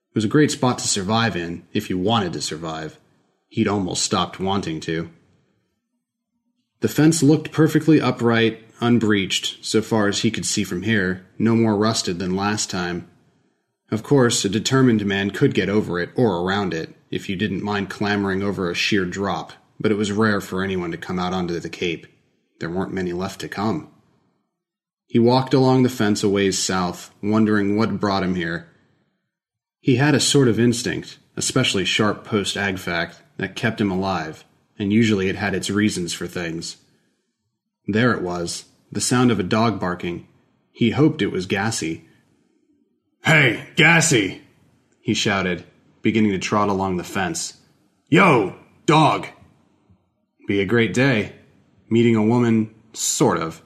[0.09, 2.99] It was a great spot to survive in, if you wanted to survive.
[3.47, 5.09] He'd almost stopped wanting to.
[6.81, 11.55] The fence looked perfectly upright, unbreached, so far as he could see from here, no
[11.55, 13.07] more rusted than last time.
[13.91, 17.63] Of course, a determined man could get over it or around it, if you didn't
[17.63, 21.33] mind clambering over a sheer drop, but it was rare for anyone to come out
[21.33, 22.07] onto the cape.
[22.59, 23.91] There weren't many left to come.
[25.07, 28.68] He walked along the fence a ways south, wondering what brought him here.
[29.79, 34.43] He had a sort of instinct, especially sharp post agfac, that kept him alive
[34.79, 36.77] and usually it had its reasons for things.
[37.85, 40.27] There it was, the sound of a dog barking.
[40.71, 42.05] He hoped it was Gassy.
[43.25, 44.41] Hey, Gassy!
[45.01, 45.65] he shouted,
[46.01, 47.57] beginning to trot along the fence.
[48.07, 48.55] Yo,
[48.85, 49.27] dog!
[50.47, 51.35] Be a great day.
[51.89, 53.61] Meeting a woman, sort of,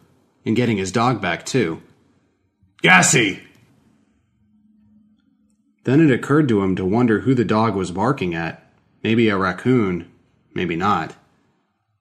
[0.45, 1.81] and getting his dog back, too.
[2.81, 3.43] Gassy!
[5.83, 8.59] Then it occurred to him to wonder who the dog was barking at.
[9.03, 10.09] Maybe a raccoon,
[10.53, 11.15] Maybe not.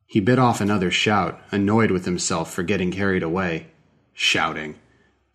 [0.06, 3.68] He bit off another shout, annoyed with himself for getting carried away.
[4.12, 4.74] Shouting,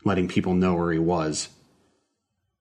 [0.03, 1.49] letting people know where he was.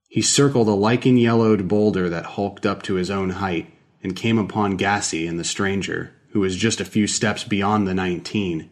[0.09, 3.71] He circled a lichen yellowed boulder that hulked up to his own height
[4.03, 7.95] and came upon Gassy and the stranger, who was just a few steps beyond the
[7.95, 8.71] nineteen.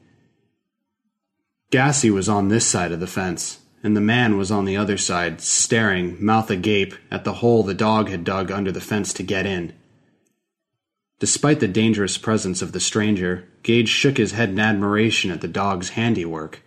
[1.70, 4.96] Gassy was on this side of the fence, and the man was on the other
[4.96, 9.22] side, staring, mouth agape, at the hole the dog had dug under the fence to
[9.22, 9.74] get in.
[11.18, 15.48] Despite the dangerous presence of the stranger, Gage shook his head in admiration at the
[15.48, 16.62] dog's handiwork.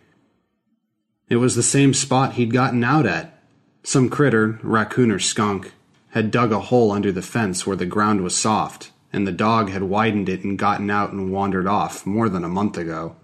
[1.28, 3.42] It was the same spot he'd gotten out at.
[3.82, 5.74] Some critter, raccoon or skunk,
[6.10, 9.70] had dug a hole under the fence where the ground was soft, and the dog
[9.72, 13.16] had widened it and gotten out and wandered off more than a month ago.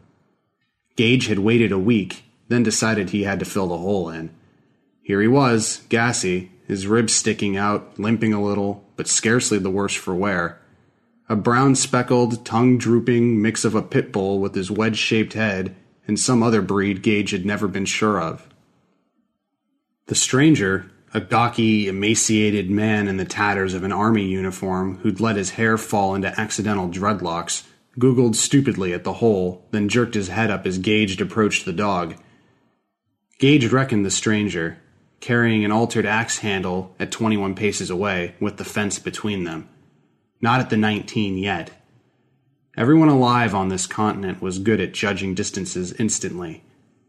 [0.95, 2.23] Gage had waited a week,
[2.53, 4.29] then decided he had to fill the hole in.
[5.01, 9.95] Here he was, gassy, his ribs sticking out, limping a little, but scarcely the worse
[9.95, 10.59] for wear
[11.29, 15.75] a brown speckled, tongue drooping mix of a pit bull with his wedge shaped head
[16.07, 18.47] and some other breed Gage had never been sure of.
[20.07, 25.37] The stranger, a gawky, emaciated man in the tatters of an army uniform who'd let
[25.37, 27.63] his hair fall into accidental dreadlocks,
[27.97, 32.15] googled stupidly at the hole, then jerked his head up as Gage approached the dog.
[33.43, 34.77] Gage reckoned the stranger,
[35.19, 39.67] carrying an altered axe handle at 21 paces away, with the fence between them.
[40.39, 41.71] Not at the 19 yet.
[42.77, 46.63] Everyone alive on this continent was good at judging distances instantly.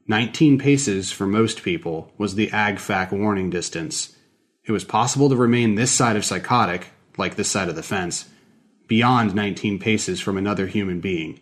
[0.08, 4.16] 19 paces for most people was the AgFac warning distance.
[4.64, 8.28] It was possible to remain this side of psychotic, like this side of the fence,
[8.88, 11.38] beyond 19 paces from another human being.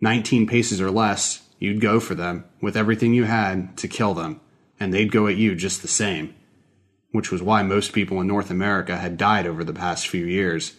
[0.00, 4.40] 19 paces or less, you'd go for them with everything you had to kill them,
[4.78, 6.34] and they'd go at you just the same.
[7.10, 10.74] Which was why most people in North America had died over the past few years.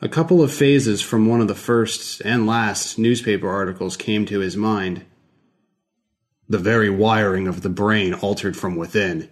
[0.00, 4.40] A couple of phases from one of the first and last newspaper articles came to
[4.40, 5.04] his mind.
[6.48, 9.28] The very wiring of the brain altered from within.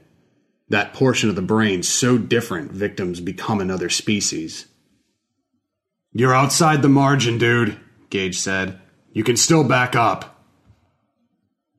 [0.69, 4.67] That portion of the brain so different victims become another species.
[6.13, 7.79] You're outside the margin, dude,
[8.11, 8.81] Gage said.
[9.17, 10.45] You can still back up.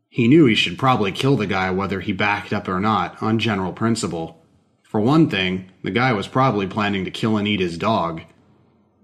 [0.10, 3.38] He knew he should probably kill the guy whether he backed up or not, on
[3.38, 4.44] general principle.
[4.82, 8.24] For one thing, the guy was probably planning to kill and eat his dog.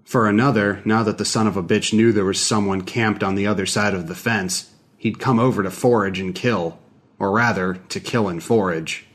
[0.02, 3.36] For another, now that the son of a bitch knew there was someone camped on
[3.36, 6.80] the other side of the fence, he'd come over to forage and kill.
[7.20, 9.06] Or rather, to kill and forage.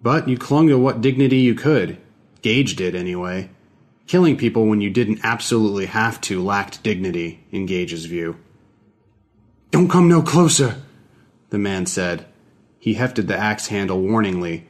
[0.00, 1.98] But you clung to what dignity you could.
[2.42, 3.50] Gage did, anyway.
[4.06, 8.36] Killing people when you didn't absolutely have to lacked dignity, in Gage's view.
[9.70, 10.82] Don't come no closer,
[11.50, 12.26] the man said.
[12.78, 14.64] He hefted the axe handle warningly.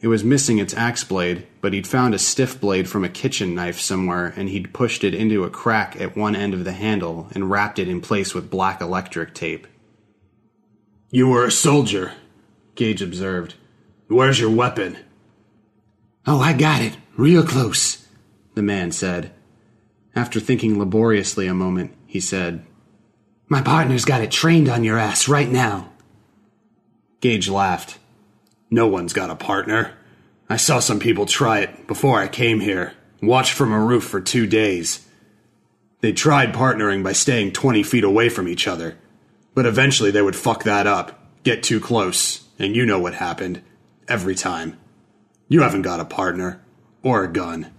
[0.00, 3.54] It was missing its axe blade, but he'd found a stiff blade from a kitchen
[3.54, 7.28] knife somewhere and he'd pushed it into a crack at one end of the handle
[7.32, 9.66] and wrapped it in place with black electric tape.
[11.10, 12.14] You were a soldier,
[12.74, 13.54] Gage observed.
[14.08, 14.96] Where's your weapon?
[16.26, 18.01] Oh, I got it, real close,
[18.54, 19.32] the man said.
[20.14, 22.64] After thinking laboriously a moment, he said,
[23.48, 25.90] My partner's got it trained on your ass right now.
[27.20, 27.98] Gage laughed.
[28.70, 29.92] No one's got a partner.
[30.48, 34.20] I saw some people try it before I came here, watched from a roof for
[34.20, 35.06] two days.
[36.00, 38.98] They tried partnering by staying 20 feet away from each other,
[39.54, 43.62] but eventually they would fuck that up, get too close, and you know what happened.
[44.08, 44.78] Every time.
[45.48, 46.60] You haven't got a partner,
[47.02, 47.72] or a gun.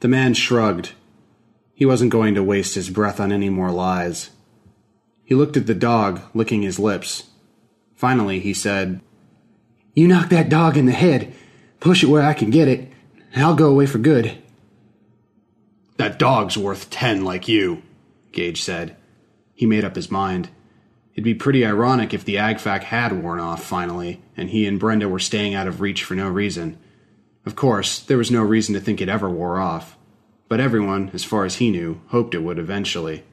[0.00, 0.92] The man shrugged.
[1.74, 4.30] He wasn't going to waste his breath on any more lies.
[5.24, 7.30] He looked at the dog, licking his lips.
[7.94, 9.00] Finally, he said,
[9.94, 11.34] you knock that dog in the head,
[11.80, 12.90] push it where I can get it,
[13.34, 14.38] and I'll go away for good.
[15.96, 17.82] That dog's worth ten like you,
[18.32, 18.96] Gage said.
[19.54, 20.48] He made up his mind.
[21.12, 25.08] It'd be pretty ironic if the AgFac had worn off finally, and he and Brenda
[25.08, 26.78] were staying out of reach for no reason.
[27.46, 29.96] Of course, there was no reason to think it ever wore off.
[30.48, 33.24] But everyone, as far as he knew, hoped it would eventually.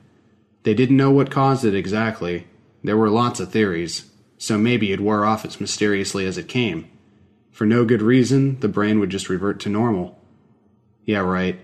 [0.64, 2.48] They didn't know what caused it exactly.
[2.84, 6.90] There were lots of theories, so maybe it wore off as mysteriously as it came.
[7.52, 10.20] For no good reason, the brain would just revert to normal.
[11.06, 11.60] Yeah, right.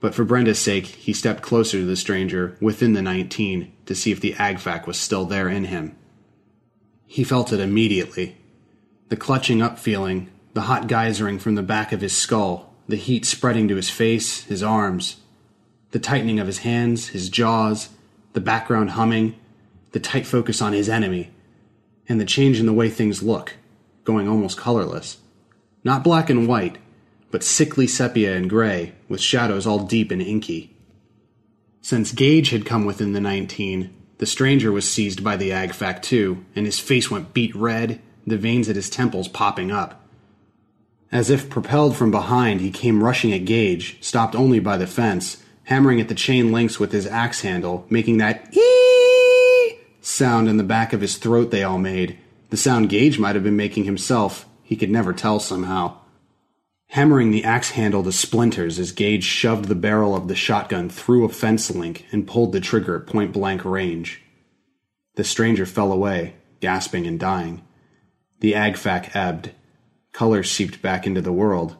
[0.00, 4.12] But for Brenda's sake, he stepped closer to the stranger within the 19 to see
[4.12, 5.96] if the AgFac was still there in him.
[7.06, 8.36] He felt it immediately.
[9.08, 13.26] The clutching up feeling, the hot geysering from the back of his skull, the heat
[13.26, 15.16] spreading to his face, his arms,
[15.90, 17.90] the tightening of his hands, his jaws,
[18.32, 19.34] the background humming,
[19.92, 21.30] the tight focus on his enemy,
[22.08, 23.54] and the change in the way things look,
[24.04, 25.18] going almost colorless.
[25.82, 26.78] Not black and white,
[27.30, 30.76] but sickly sepia and gray, with shadows all deep and inky.
[31.80, 36.44] Since Gage had come within the 19, the stranger was seized by the AgFac too,
[36.54, 40.03] and his face went beet red, the veins at his temples popping up.
[41.14, 45.44] As if propelled from behind, he came rushing at Gage, stopped only by the fence,
[45.62, 50.64] hammering at the chain links with his axe handle, making that ee sound in the
[50.64, 52.18] back of his throat they all made.
[52.50, 54.44] The sound Gage might have been making himself.
[54.64, 55.98] He could never tell somehow.
[56.88, 61.24] Hammering the axe handle to splinters as Gage shoved the barrel of the shotgun through
[61.24, 64.20] a fence link and pulled the trigger at point blank range.
[65.14, 67.62] The stranger fell away, gasping and dying.
[68.40, 69.52] The AgFac ebbed.
[70.14, 71.76] Color seeped back into the world.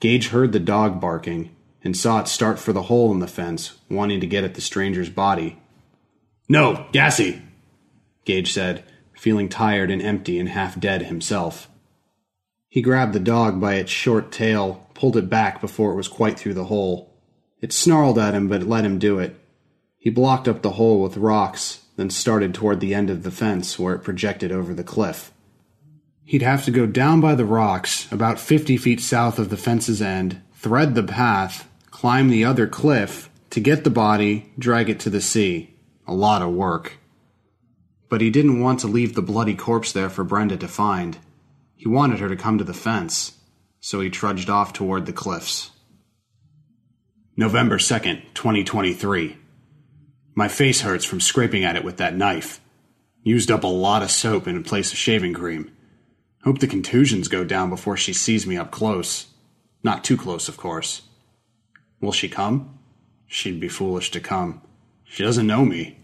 [0.00, 3.78] Gage heard the dog barking and saw it start for the hole in the fence,
[3.90, 5.58] wanting to get at the stranger's body.
[6.48, 7.42] No, Gassy,
[8.24, 8.84] Gage said,
[9.14, 11.68] feeling tired and empty and half dead himself.
[12.68, 16.40] He grabbed the dog by its short tail, pulled it back before it was quite
[16.40, 17.14] through the hole.
[17.60, 19.38] It snarled at him, but let him do it.
[19.98, 23.78] He blocked up the hole with rocks, then started toward the end of the fence
[23.78, 25.32] where it projected over the cliff.
[26.26, 30.02] He'd have to go down by the rocks, about fifty feet south of the fence's
[30.02, 35.10] end, thread the path, climb the other cliff, to get the body, drag it to
[35.10, 35.76] the sea.
[36.04, 36.98] A lot of work.
[38.08, 41.16] But he didn't want to leave the bloody corpse there for Brenda to find.
[41.76, 43.38] He wanted her to come to the fence,
[43.78, 45.70] so he trudged off toward the cliffs.
[47.36, 49.36] November 2nd, 2023.
[50.34, 52.60] My face hurts from scraping at it with that knife.
[53.22, 55.70] Used up a lot of soap in place of shaving cream.
[56.46, 59.26] Hope the contusions go down before she sees me up close.
[59.82, 61.02] Not too close, of course.
[62.00, 62.78] Will she come?
[63.26, 64.62] She'd be foolish to come.
[65.02, 65.98] She doesn't know me.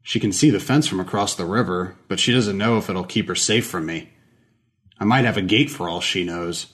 [0.00, 3.04] She can see the fence from across the river, but she doesn't know if it'll
[3.04, 4.14] keep her safe from me.
[4.98, 6.68] I might have a gate for all she knows.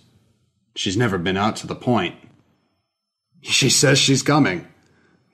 [0.77, 2.15] She's never been out to the point.
[3.41, 4.69] She says she's coming.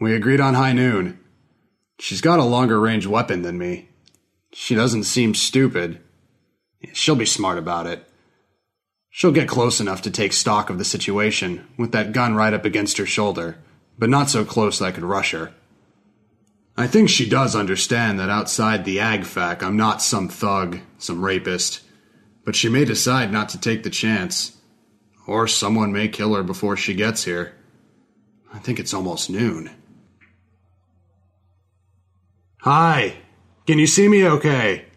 [0.01, 1.21] We agreed on high noon.
[1.99, 3.91] She's got a longer range weapon than me.
[4.55, 6.01] She doesn't seem stupid.
[6.93, 8.05] She'll be smart about it.
[9.11, 12.64] She'll get close enough to take stock of the situation, with that gun right up
[12.64, 13.57] against her shoulder,
[13.99, 15.53] but not so close that I could rush her.
[16.76, 21.81] I think she does understand that outside the AgFac, I'm not some thug, some rapist.
[22.45, 24.57] But she may decide not to take the chance.
[25.26, 27.55] Or someone may kill her before she gets here.
[28.55, 29.70] I think it's almost noon.
[32.61, 33.18] Hi!
[33.66, 34.88] Can you see me okay?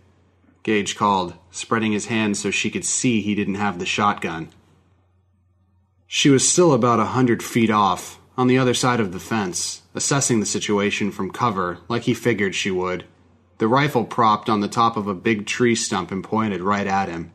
[0.64, 4.50] Gage called, spreading his hands so she could see he didn't have the shotgun.
[6.08, 9.82] She was still about a hundred feet off, on the other side of the fence,
[9.94, 13.06] assessing the situation from cover like he figured she would,
[13.58, 17.10] the rifle propped on the top of a big tree stump and pointed right at
[17.10, 17.32] him.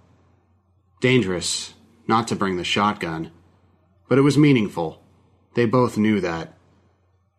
[1.00, 1.74] Dangerous
[2.06, 3.30] not to bring the shotgun.
[4.08, 5.02] But it was meaningful.
[5.54, 6.54] They both knew that.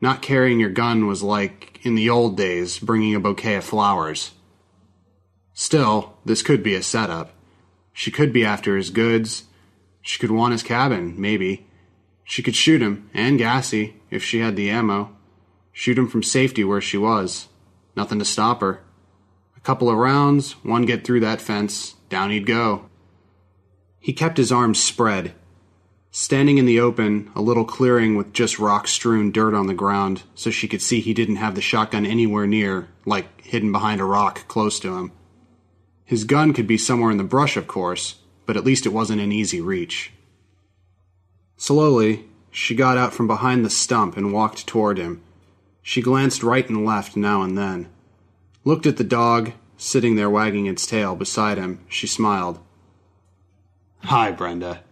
[0.01, 4.31] Not carrying your gun was like, in the old days, bringing a bouquet of flowers.
[5.59, 7.33] Still, this could be a setup.
[7.91, 9.45] She could be after his goods.
[10.03, 11.65] She could want his cabin, maybe.
[12.23, 15.17] She could shoot him, and Gassy, if she had the ammo.
[15.71, 17.47] Shoot him from safety where she was.
[17.95, 18.83] Nothing to stop her.
[19.55, 22.87] A couple of rounds, one get through that fence, down he'd go.
[23.99, 25.33] He kept his arms spread.
[26.11, 30.21] Standing in the open, a little clearing with just rock strewn dirt on the ground,
[30.35, 34.05] so she could see he didn't have the shotgun anywhere near, like hidden behind a
[34.05, 35.11] rock close to him.
[36.07, 39.19] His gun could be somewhere in the brush, of course, but at least it wasn't
[39.19, 40.13] in easy reach.
[41.57, 45.21] Slowly, she got out from behind the stump and walked toward him.
[45.81, 47.89] She glanced right and left now and then.
[48.63, 51.81] Looked at the dog, sitting there wagging its tail beside him.
[51.89, 52.59] She smiled.
[54.05, 54.83] Hi, Brenda,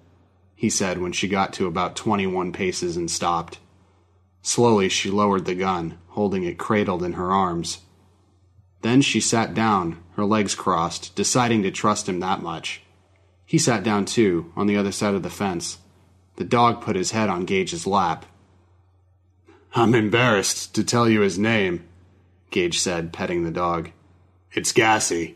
[0.54, 3.60] he said when she got to about 21 paces and stopped.
[4.42, 7.80] Slowly, she lowered the gun, holding it cradled in her arms.
[8.86, 12.84] Then she sat down, her legs crossed, deciding to trust him that much.
[13.44, 15.80] He sat down too, on the other side of the fence.
[16.36, 18.28] The dog put his head on Gage's lap.
[19.74, 21.84] I'm embarrassed to tell you his name,
[22.52, 23.90] Gage said, petting the dog.
[24.54, 25.36] It's Gassy.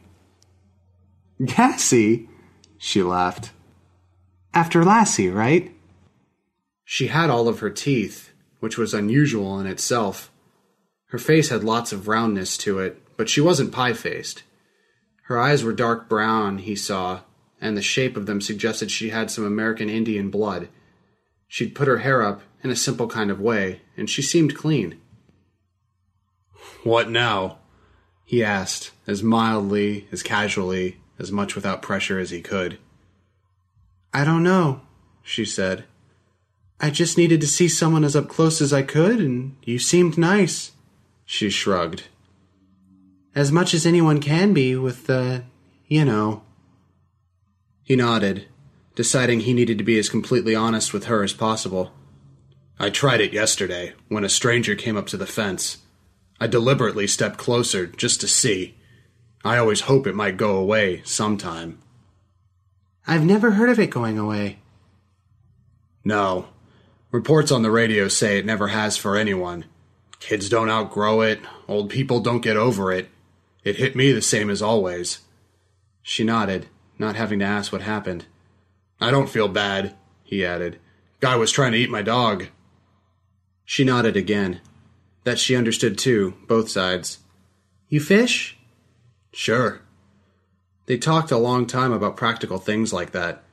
[1.43, 2.29] Gassy?
[2.77, 3.49] She laughed.
[4.53, 5.75] After Lassie, right?
[6.85, 10.31] She had all of her teeth, which was unusual in itself.
[11.07, 14.43] Her face had lots of roundness to it, but she wasn't pie faced.
[15.23, 17.19] Her eyes were dark brown, he saw,
[17.59, 20.69] and the shape of them suggested she had some American Indian blood.
[21.45, 25.01] She'd put her hair up in a simple kind of way, and she seemed clean.
[26.85, 27.57] What now?
[28.23, 32.77] he asked, as mildly, as casually, as much without pressure as he could.
[34.13, 34.79] I don't know,
[35.21, 35.83] she said.
[36.79, 40.17] I just needed to see someone as up close as I could, and you seemed
[40.17, 40.71] nice.
[41.25, 42.03] She shrugged.
[43.39, 45.45] As much as anyone can be with the,
[45.87, 46.43] you know.
[47.83, 48.49] He nodded,
[48.95, 51.93] deciding he needed to be as completely honest with her as possible.
[52.77, 55.77] I tried it yesterday, when a stranger came up to the fence.
[56.37, 58.75] I deliberately stepped closer just to see.
[59.45, 61.79] I always hope it might go away sometime.
[63.07, 64.59] I've never heard of it going away.
[66.03, 66.49] No.
[67.09, 69.63] Reports on the radio say it never has for anyone.
[70.19, 73.07] Kids don't outgrow it, old people don't get over it.
[73.63, 75.19] It hit me the same as always.
[76.01, 78.25] She nodded, not having to ask what happened.
[79.01, 80.79] I don't feel bad, he added.
[81.19, 82.47] Guy was trying to eat my dog.
[83.65, 84.61] She nodded again.
[85.25, 87.19] That she understood too, both sides.
[87.89, 88.57] You fish?
[89.33, 89.81] Sure.
[90.85, 93.43] They talked a long time about practical things like that.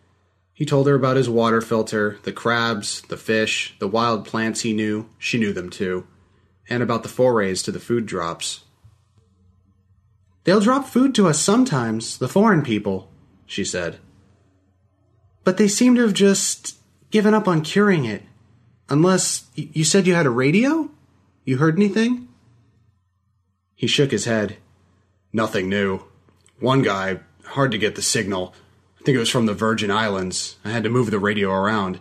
[0.55, 4.73] He told her about his water filter, the crabs, the fish, the wild plants he
[4.73, 6.07] knew, she knew them too,
[6.69, 8.65] and about the forays to the food drops.
[10.47, 13.11] They'll drop food to us sometimes, the foreign people,
[13.47, 13.99] she said.
[15.43, 16.79] But they seem to have just
[17.11, 18.23] given up on curing it.
[18.89, 20.89] Unless you said you had a radio?
[21.45, 22.29] You heard anything?
[23.75, 24.59] He shook his head.
[25.33, 26.05] Nothing new.
[26.61, 28.55] One guy, hard to get the signal.
[29.01, 30.59] I think it was from the Virgin Islands.
[30.65, 31.99] I had to move the radio around.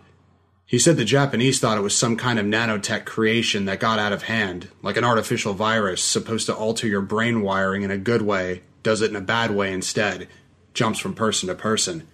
[0.68, 4.12] He said the Japanese thought it was some kind of nanotech creation that got out
[4.12, 8.22] of hand, like an artificial virus supposed to alter your brain wiring in a good
[8.22, 10.26] way, does it in a bad way instead,
[10.74, 12.08] jumps from person to person.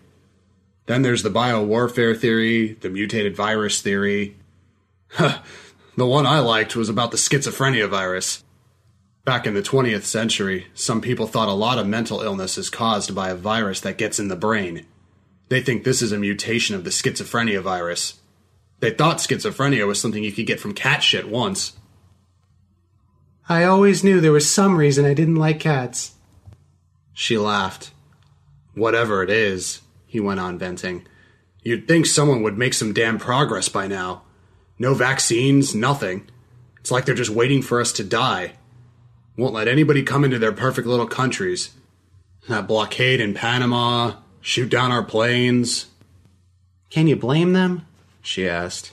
[0.85, 4.37] Then there's the biowarfare theory, the mutated virus theory.
[5.19, 8.45] the one I liked was about the schizophrenia virus.
[9.25, 13.15] Back in the 20th century, some people thought a lot of mental illness is caused
[13.15, 14.85] by a virus that gets in the brain.
[15.49, 18.21] They think this is a mutation of the schizophrenia virus.
[18.83, 21.75] They thought schizophrenia was something you could get from cat shit once.
[23.49, 26.17] I always knew there was some reason I didn't like cats.
[27.13, 27.93] She laughed.
[28.75, 31.07] Whatever it is, he went on venting.
[31.63, 34.23] You'd think someone would make some damn progress by now.
[34.81, 36.29] No vaccines, nothing.
[36.81, 38.55] It's like they're just waiting for us to die.
[39.37, 41.71] Won't let anybody come into their perfect little countries.
[42.49, 45.87] That blockade in Panama, shoot down our planes.
[46.91, 47.87] Can you blame them?
[48.23, 48.93] She asked.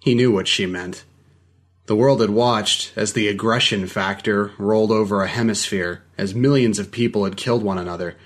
[0.00, 1.04] He knew what she meant.
[1.86, 6.90] The world had watched as the aggression factor rolled over a hemisphere, as millions of
[6.90, 8.16] people had killed one another.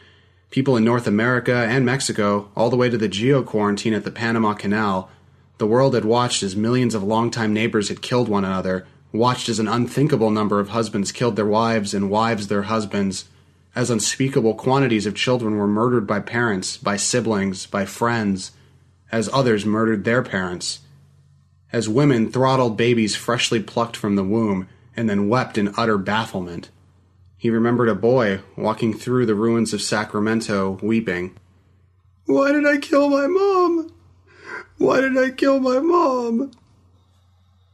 [0.50, 4.11] People in North America and Mexico, all the way to the geo quarantine at the
[4.11, 5.11] Panama Canal.
[5.58, 9.58] The world had watched as millions of longtime neighbors had killed one another, watched as
[9.58, 13.26] an unthinkable number of husbands killed their wives and wives their husbands,
[13.74, 18.52] as unspeakable quantities of children were murdered by parents, by siblings, by friends,
[19.12, 20.80] as others murdered their parents,
[21.72, 26.68] as women throttled babies freshly plucked from the womb and then wept in utter bafflement.
[27.36, 31.36] He remembered a boy walking through the ruins of Sacramento weeping.
[32.26, 33.92] Why did I kill my mom?
[34.76, 36.50] Why did I kill my mom?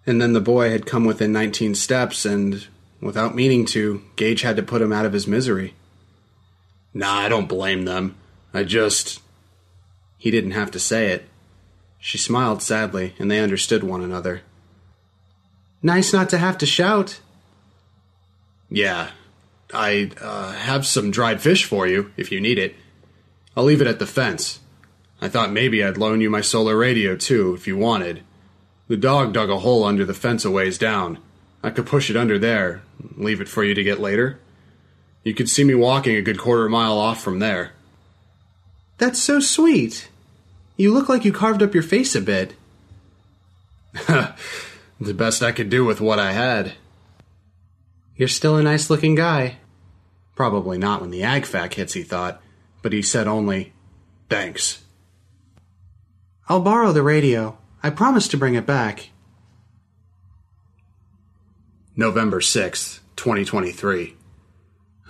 [0.07, 2.67] And then the boy had come within 19 steps, and
[3.01, 5.75] without meaning to, Gage had to put him out of his misery.
[6.95, 8.15] Nah, I don't blame them.
[8.55, 9.21] I just.
[10.19, 11.29] He didn't have to say it.
[11.99, 14.43] She smiled sadly, and they understood one another.
[15.83, 17.21] Nice not to have to shout.
[18.69, 19.11] Yeah,
[19.73, 22.75] I uh, have some dried fish for you if you need it.
[23.57, 24.61] I'll leave it at the fence.
[25.21, 28.23] I thought maybe I'd loan you my solar radio too if you wanted.
[28.89, 31.19] The dog dug a hole under the fence a ways down.
[31.63, 32.83] I could push it under there,
[33.17, 34.39] leave it for you to get later.
[35.25, 37.73] You could see me walking a good quarter mile off from there.
[38.99, 40.09] That's so sweet.
[40.77, 42.55] You look like you carved up your face a bit.
[44.07, 44.35] the
[45.01, 46.75] best I could do with what I had.
[48.17, 49.59] You're still a nice looking guy.
[50.35, 52.41] Probably not when the agfac hits, he thought,
[52.83, 53.73] but he said only,
[54.29, 54.83] Thanks.
[56.49, 57.59] I'll borrow the radio.
[57.83, 59.11] I promise to bring it back.
[61.95, 64.17] November 6th, 2023.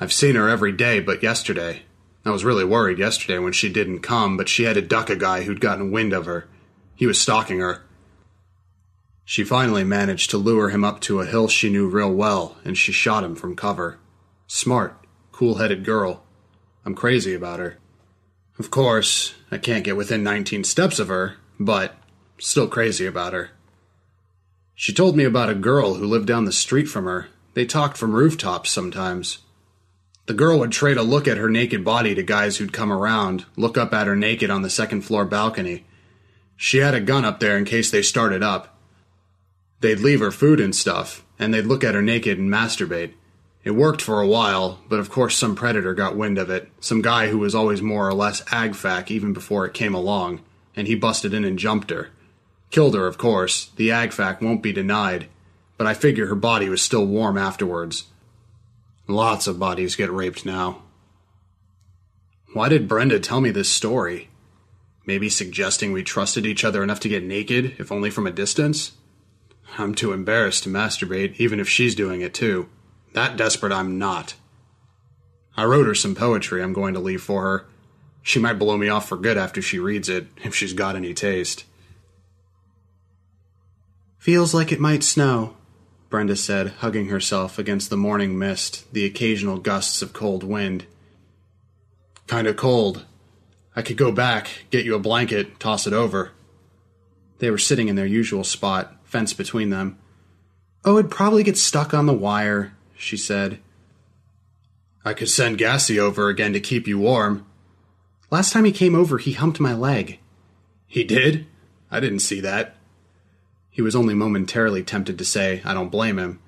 [0.01, 1.83] I've seen her every day but yesterday.
[2.27, 5.15] I was really worried yesterday when she didn't come, but she had to duck a
[5.15, 6.49] guy who'd gotten wind of her.
[6.97, 7.85] He was stalking her.
[9.25, 12.77] She finally managed to lure him up to a hill she knew real well, and
[12.77, 13.99] she shot him from cover.
[14.49, 14.97] Smart,
[15.31, 16.25] cool headed girl.
[16.85, 17.79] I'm crazy about her.
[18.59, 21.95] Of course, I can't get within 19 steps of her, but
[22.39, 23.51] still crazy about her.
[24.75, 27.29] She told me about a girl who lived down the street from her.
[27.55, 29.39] They talked from rooftops sometimes.
[30.27, 33.45] The girl would trade a look at her naked body to guys who'd come around,
[33.57, 35.85] look up at her naked on the second floor balcony.
[36.57, 38.77] She had a gun up there in case they started up.
[39.81, 43.13] They'd leave her food and stuff, and they'd look at her naked and masturbate.
[43.63, 47.03] It worked for a while, but of course some predator got wind of it, some
[47.03, 50.41] guy who was always more or less agfac even before it came along,
[50.75, 52.11] and he busted in and jumped her.
[52.71, 55.29] Killed her, of course, the agfac won't be denied,
[55.77, 58.05] but I figure her body was still warm afterwards.
[59.09, 60.83] Lots of bodies get raped now.
[62.55, 64.31] Why did Brenda tell me this story?
[65.07, 68.93] Maybe suggesting we trusted each other enough to get naked, if only from a distance?
[69.79, 72.69] I'm too embarrassed to masturbate, even if she's doing it too.
[73.13, 74.35] That desperate I'm not.
[75.57, 77.67] I wrote her some poetry I'm going to leave for her.
[78.23, 81.15] She might blow me off for good after she reads it, if she's got any
[81.15, 81.65] taste.
[84.19, 85.56] Feels like it might snow,
[86.17, 90.87] Brenda said, hugging herself against the morning mist, the occasional gusts of cold wind.
[92.27, 93.05] Kinda cold.
[93.77, 96.31] I could go back, get you a blanket, toss it over.
[97.39, 99.99] They were sitting in their usual spot, fence between them.
[100.87, 103.59] Oh, it'd probably get stuck on the wire, she said.
[105.05, 107.45] I could send Gassy over again to keep you warm.
[108.31, 110.19] Last time he came over, he humped my leg.
[110.87, 111.47] He did?
[111.91, 112.76] I didn't see that.
[113.77, 116.39] He was only momentarily tempted to say, I don't blame him.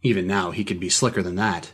[0.00, 1.72] Even now, he could be slicker than that.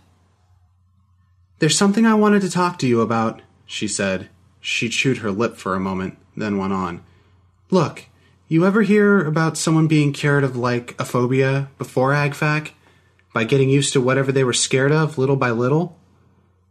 [1.58, 4.30] There's something I wanted to talk to you about, she said.
[4.58, 7.04] She chewed her lip for a moment, then went on.
[7.70, 8.06] Look,
[8.48, 12.70] you ever hear about someone being cured of, like, a phobia before AgFac?
[13.34, 15.98] By getting used to whatever they were scared of little by little?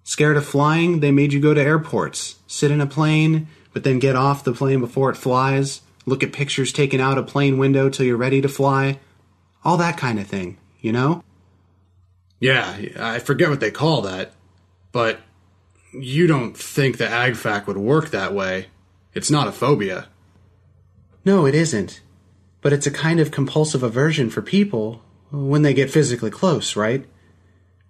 [0.04, 4.00] Scared of flying, they made you go to airports, sit in a plane, but then
[4.00, 7.90] get off the plane before it flies, look at pictures taken out a plane window
[7.90, 9.00] till you're ready to fly.
[9.64, 11.24] All that kind of thing, you know?
[12.40, 14.34] Yeah, I forget what they call that.
[14.92, 15.20] But
[15.94, 18.68] you don't think the AgFac would work that way.
[19.14, 20.08] It's not a phobia.
[21.26, 22.02] No, it isn't.
[22.62, 25.02] But it's a kind of compulsive aversion for people
[25.32, 27.06] when they get physically close, right?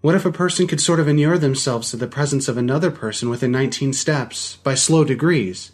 [0.01, 3.29] What if a person could sort of inure themselves to the presence of another person
[3.29, 5.71] within 19 steps, by slow degrees?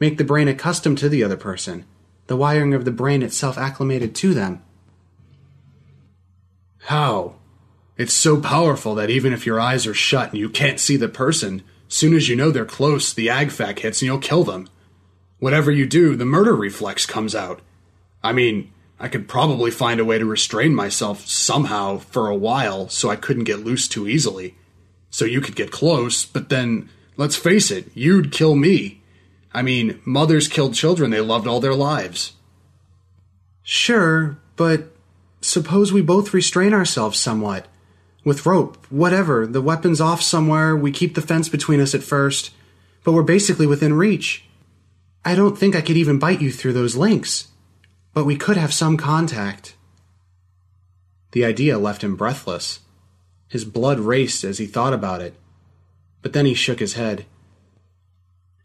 [0.00, 1.84] Make the brain accustomed to the other person,
[2.26, 4.62] the wiring of the brain itself acclimated to them.
[6.82, 7.34] How?
[7.96, 11.08] It's so powerful that even if your eyes are shut and you can't see the
[11.08, 14.68] person, soon as you know they're close, the agfac hits and you'll kill them.
[15.40, 17.60] Whatever you do, the murder reflex comes out.
[18.22, 22.88] I mean, I could probably find a way to restrain myself somehow for a while
[22.88, 24.56] so I couldn't get loose too easily.
[25.10, 28.97] So you could get close, but then, let's face it, you'd kill me.
[29.58, 32.34] I mean, mothers killed children they loved all their lives.
[33.64, 34.94] Sure, but
[35.40, 37.66] suppose we both restrain ourselves somewhat.
[38.24, 42.52] With rope, whatever, the weapon's off somewhere, we keep the fence between us at first,
[43.02, 44.44] but we're basically within reach.
[45.24, 47.48] I don't think I could even bite you through those links,
[48.14, 49.74] but we could have some contact.
[51.32, 52.78] The idea left him breathless.
[53.48, 55.34] His blood raced as he thought about it,
[56.22, 57.26] but then he shook his head.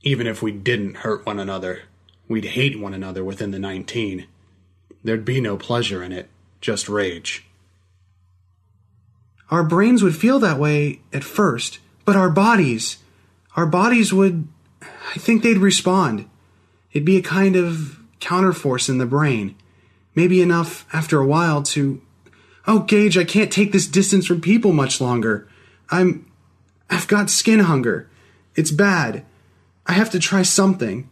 [0.04, 1.84] Even if we didn't hurt one another,
[2.28, 4.28] we'd hate one another within the 19.
[5.04, 6.30] There'd be no pleasure in it,
[6.62, 7.46] just rage.
[9.50, 12.98] Our brains would feel that way at first, but our bodies,
[13.56, 14.48] our bodies would,
[14.82, 16.30] I think they'd respond.
[16.92, 19.56] It'd be a kind of counterforce in the brain.
[20.16, 22.02] Maybe enough after a while to,
[22.68, 25.48] oh, Gage, I can't take this distance from people much longer.
[25.90, 26.32] I'm,
[26.90, 28.10] I've got skin hunger.
[28.56, 29.26] It's bad.
[29.86, 31.10] I have to try something.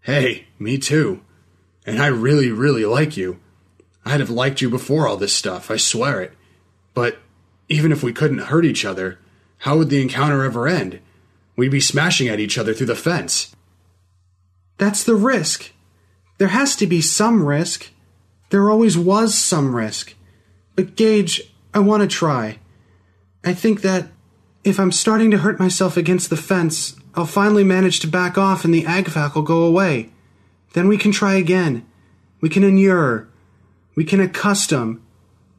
[0.00, 1.22] Hey, me too.
[1.86, 3.40] And I really, really like you.
[4.04, 6.32] I'd have liked you before all this stuff, I swear it.
[6.94, 7.18] But
[7.68, 9.18] even if we couldn't hurt each other,
[9.58, 11.00] how would the encounter ever end?
[11.56, 13.54] We'd be smashing at each other through the fence.
[14.78, 15.72] That's the risk.
[16.38, 17.90] There has to be some risk.
[18.50, 20.14] There always was some risk.
[20.76, 21.42] But Gage,
[21.74, 22.60] I want to try.
[23.44, 24.08] I think that
[24.64, 28.64] if I'm starting to hurt myself against the fence, I'll finally manage to back off
[28.64, 30.10] and the agfac will go away.
[30.74, 31.84] Then we can try again.
[32.40, 33.26] We can inure.
[33.96, 35.04] We can accustom.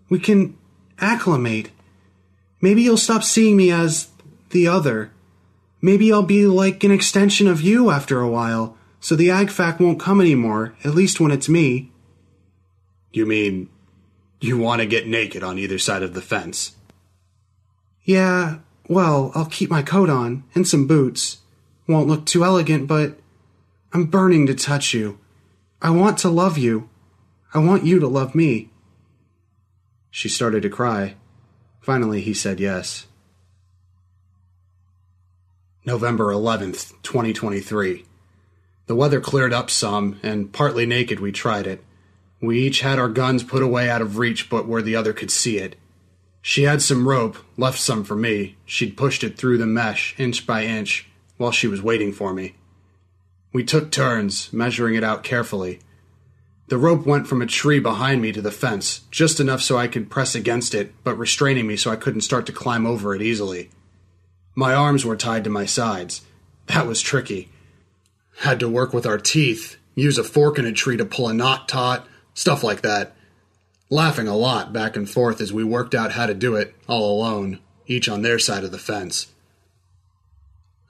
[0.08, 0.58] We can
[1.00, 1.72] acclimate.
[2.62, 4.08] Maybe you'll stop seeing me as
[4.52, 5.12] the other.
[5.82, 10.00] Maybe I'll be like an extension of you after a while, so the agfac won't
[10.00, 11.92] come anymore, at least when it's me.
[13.12, 13.68] You mean
[14.40, 16.78] you want to get naked on either side of the fence?
[18.06, 21.40] Yeah, well, I'll keep my coat on and some boots.
[21.90, 23.18] Won't look too elegant, but
[23.94, 25.18] I'm burning to touch you.
[25.82, 26.88] I want to love you.
[27.52, 28.70] I want you to love me.
[30.12, 31.16] She started to cry.
[31.82, 33.08] Finally, he said yes.
[35.84, 38.06] November 11th, 2023.
[38.86, 41.84] The weather cleared up some, and partly naked we tried it.
[42.40, 45.32] We each had our guns put away out of reach but where the other could
[45.32, 45.76] see it.
[46.44, 48.58] She had some rope, left some for me.
[48.64, 51.10] She'd pushed it through the mesh, inch by inch,
[51.40, 52.54] while she was waiting for me.
[53.54, 55.80] We took turns, measuring it out carefully.
[56.68, 59.88] The rope went from a tree behind me to the fence, just enough so I
[59.88, 63.22] could press against it, but restraining me so I couldn't start to climb over it
[63.22, 63.70] easily.
[64.54, 66.22] My arms were tied to my sides.
[66.68, 67.50] That was tricky.
[68.40, 71.34] Had to work with our teeth, use a fork in a tree to pull a
[71.34, 73.16] knot taut, stuff like that.
[73.90, 77.18] Laughing a lot back and forth as we worked out how to do it, all
[77.18, 79.28] alone, each on their side of the fence.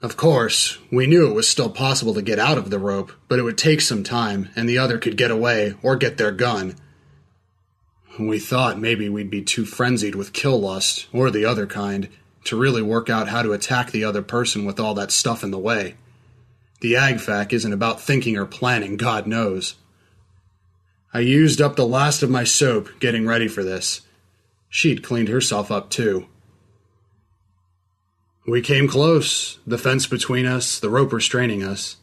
[0.02, 3.38] Of course, we knew it was still possible to get out of the rope, but
[3.38, 6.76] it would take some time, and the other could get away or get their gun.
[8.18, 12.08] We thought maybe we'd be too frenzied with kill lust, or the other kind,
[12.44, 15.50] to really work out how to attack the other person with all that stuff in
[15.50, 15.96] the way.
[16.80, 19.74] The AgFac isn't about thinking or planning, God knows.
[21.12, 24.00] I used up the last of my soap getting ready for this.
[24.70, 26.26] She'd cleaned herself up too.
[28.50, 31.98] We came close, the fence between us, the rope restraining us.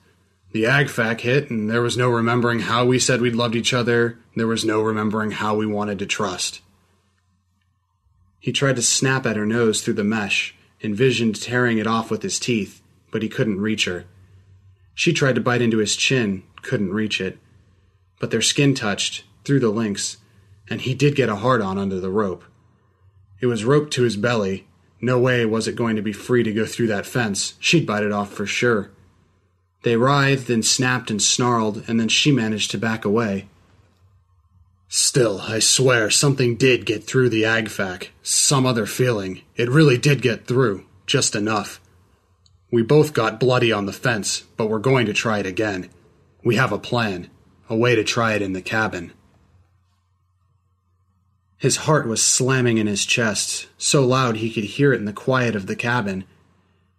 [0.53, 4.17] The AgFac hit, and there was no remembering how we said we'd loved each other,
[4.33, 6.61] there was no remembering how we wanted to trust.
[8.39, 12.23] He tried to snap at her nose through the mesh, envisioned tearing it off with
[12.23, 12.81] his teeth,
[13.11, 14.05] but he couldn't reach her.
[14.95, 17.39] She tried to bite into his chin, couldn't reach it.
[18.21, 20.15] But their skin touched, through the links,
[20.69, 22.45] and he did get a hard on under the rope.
[23.41, 24.66] It was roped to his belly,
[24.99, 27.53] no way was it going to be free to go through that fence.
[27.59, 28.89] She'd bite it off for sure.
[29.83, 33.47] They writhed and snapped and snarled, and then she managed to back away.
[34.89, 38.07] Still, I swear, something did get through the AgFac.
[38.23, 39.41] Some other feeling.
[39.55, 40.85] It really did get through.
[41.05, 41.79] Just enough.
[42.71, 45.89] We both got bloody on the fence, but we're going to try it again.
[46.43, 47.29] We have a plan.
[47.69, 49.11] A way to try it in the cabin.
[51.57, 55.13] His heart was slamming in his chest, so loud he could hear it in the
[55.13, 56.23] quiet of the cabin.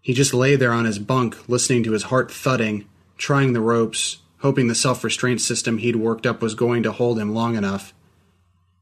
[0.00, 2.86] He just lay there on his bunk, listening to his heart thudding,
[3.16, 7.18] trying the ropes, hoping the self restraint system he'd worked up was going to hold
[7.20, 7.94] him long enough.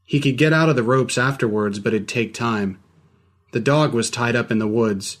[0.03, 2.79] He could get out of the ropes afterwards, but it'd take time.
[3.51, 5.19] The dog was tied up in the woods.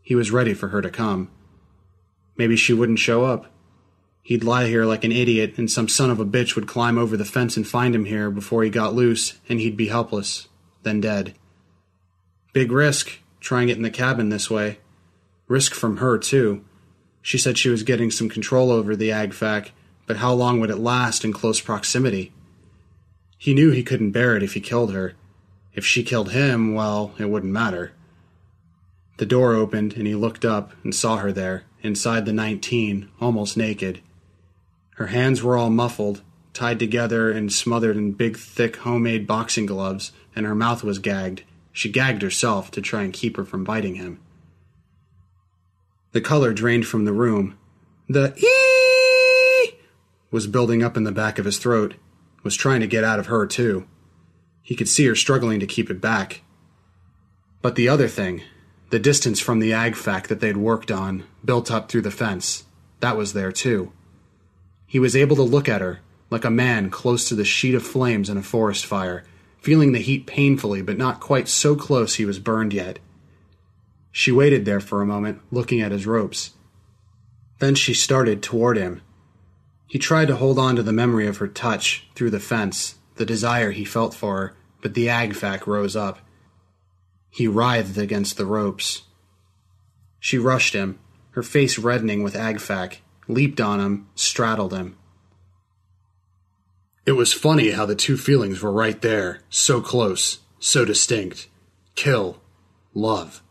[0.00, 1.30] He was ready for her to come.
[2.36, 3.51] Maybe she wouldn't show up.
[4.24, 7.16] He'd lie here like an idiot, and some son of a bitch would climb over
[7.16, 10.46] the fence and find him here before he got loose, and he'd be helpless,
[10.84, 11.34] then dead.
[12.52, 14.78] Big risk, trying it in the cabin this way.
[15.48, 16.64] Risk from her, too.
[17.20, 19.70] She said she was getting some control over the AgFac,
[20.06, 22.32] but how long would it last in close proximity?
[23.38, 25.14] He knew he couldn't bear it if he killed her.
[25.74, 27.92] If she killed him, well, it wouldn't matter.
[29.16, 33.56] The door opened and he looked up and saw her there, inside the 19, almost
[33.56, 34.00] naked.
[34.96, 36.22] Her hands were all muffled,
[36.52, 41.42] tied together and smothered in big, thick homemade boxing gloves, and her mouth was gagged.
[41.72, 44.20] She gagged herself to try and keep her from biting him.
[46.12, 47.58] The color drained from the room.
[48.08, 49.78] The ee
[50.30, 51.94] was building up in the back of his throat,
[52.42, 53.86] was trying to get out of her, too.
[54.62, 56.42] He could see her struggling to keep it back.
[57.62, 58.42] But the other thing,
[58.90, 62.64] the distance from the agfac that they'd worked on, built up through the fence,
[63.00, 63.92] that was there, too.
[64.92, 67.82] He was able to look at her, like a man close to the sheet of
[67.82, 69.24] flames in a forest fire,
[69.58, 72.98] feeling the heat painfully, but not quite so close he was burned yet.
[74.10, 76.50] She waited there for a moment, looking at his ropes.
[77.58, 79.00] Then she started toward him.
[79.86, 83.24] He tried to hold on to the memory of her touch through the fence, the
[83.24, 86.18] desire he felt for her, but the agfac rose up.
[87.30, 89.04] He writhed against the ropes.
[90.20, 90.98] She rushed him,
[91.30, 94.96] her face reddening with agfac, leaped on him, straddled him.
[97.04, 101.48] It was funny how the two feelings were right there, so close, so distinct.
[101.96, 102.40] Kill,
[102.94, 103.42] love.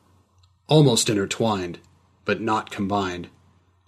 [0.67, 1.80] Almost intertwined,
[2.24, 3.28] but not combined.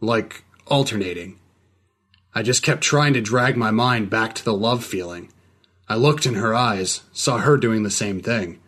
[0.01, 1.39] Like alternating.
[2.36, 5.31] I just kept trying to drag my mind back to the love feeling.
[5.88, 8.59] I looked in her eyes, saw her doing the same thing.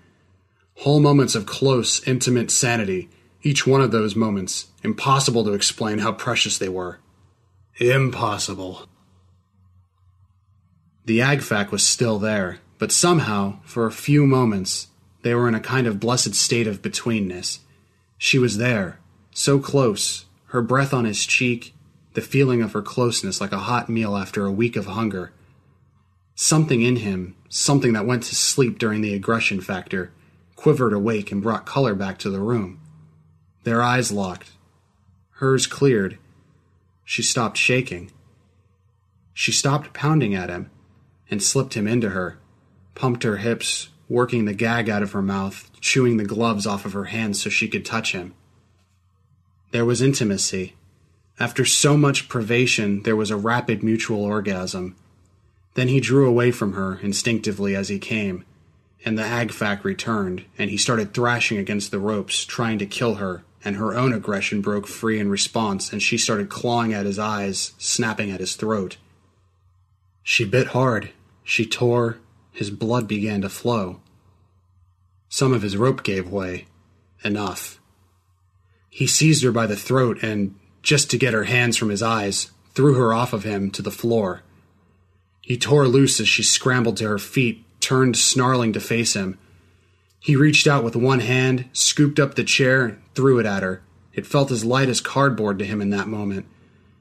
[0.76, 3.09] Whole moments of close, intimate sanity,
[3.41, 6.99] each one of those moments, impossible to explain how precious they were.
[7.78, 8.88] Impossible.
[11.04, 14.88] The agfac was still there, but somehow, for a few moments,
[15.24, 17.60] they were in a kind of blessed state of betweenness.
[18.18, 19.00] She was there,
[19.32, 21.76] so close, her breath on his cheek,
[22.14, 25.34] the feeling of her closeness like a hot meal after a week of hunger.
[26.34, 30.14] Something in him, something that went to sleep during the aggression factor,
[30.56, 32.80] quivered awake and brought color back to the room.
[33.66, 34.52] Their eyes locked.
[35.40, 36.18] Hers cleared.
[37.06, 38.12] She stopped shaking.
[39.34, 40.72] She stopped pounding at him
[41.30, 42.39] and slipped him into her,
[42.95, 46.93] pumped her hips, working the gag out of her mouth, chewing the gloves off of
[46.93, 48.34] her hands so she could touch him.
[49.72, 50.76] There was intimacy.
[51.39, 54.95] After so much privation, there was a rapid mutual orgasm.
[55.76, 58.45] Then he drew away from her instinctively as he came,
[59.03, 63.43] and the agfac returned, and he started thrashing against the ropes, trying to kill her,
[63.66, 67.74] and her own aggression broke free in response, and she started clawing at his eyes,
[67.80, 68.97] snapping at his throat.
[70.22, 71.09] She bit hard.
[71.43, 72.20] She tore.
[72.51, 73.99] His blood began to flow.
[75.28, 76.68] Some of his rope gave way.
[77.24, 77.80] Enough.
[78.89, 82.51] He seized her by the throat and, just to get her hands from his eyes,
[82.74, 84.43] threw her off of him to the floor.
[85.41, 89.38] He tore loose as she scrambled to her feet, turned snarling to face him.
[90.26, 93.84] He reached out with one hand, scooped up the chair, and threw it at her.
[94.12, 96.48] It felt as light as cardboard to him in that moment.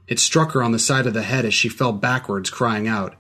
[0.06, 3.14] It struck her on the side of the head as she fell backwards, crying out.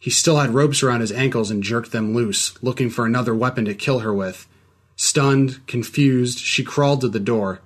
[0.00, 3.64] He still had ropes around his ankles and jerked them loose, looking for another weapon
[3.66, 4.48] to kill her with.
[4.96, 7.60] Stunned, confused, she crawled to the door.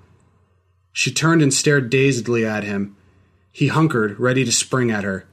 [0.93, 2.99] She turned and stared dazedly at him.
[3.51, 5.25] He hunkered, ready to spring at her.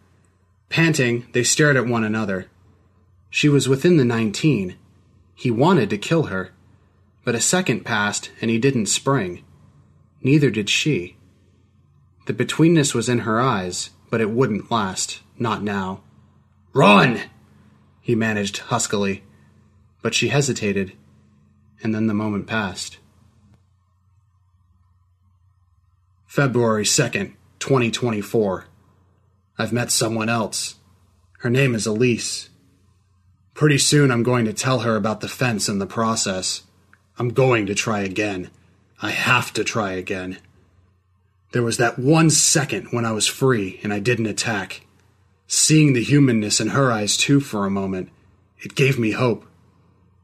[0.69, 2.45] Panting, they stared at one another.
[3.29, 4.77] She was within the nineteen.
[5.39, 6.51] He wanted to kill her.
[7.23, 9.45] But a second passed, and he didn't spring.
[10.21, 11.15] Neither did she.
[12.25, 15.21] The betweenness was in her eyes, but it wouldn't last.
[15.37, 16.01] Not now.
[16.73, 17.21] Run!
[18.01, 19.23] he managed huskily.
[20.01, 20.91] But she hesitated,
[21.81, 22.97] and then the moment passed.
[26.27, 28.65] February 2nd, 2024.
[29.57, 30.75] I've met someone else.
[31.39, 32.49] Her name is Elise.
[33.59, 36.63] Pretty soon I'm going to tell her about the fence and the process.
[37.17, 38.51] I'm going to try again.
[39.01, 40.37] I have to try again.
[41.51, 44.85] There was that one second when I was free and I didn't attack.
[45.45, 48.11] Seeing the humanness in her eyes too for a moment,
[48.61, 49.45] it gave me hope.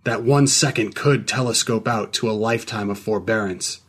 [0.06, 3.82] That one second could telescope out to a lifetime of forbearance.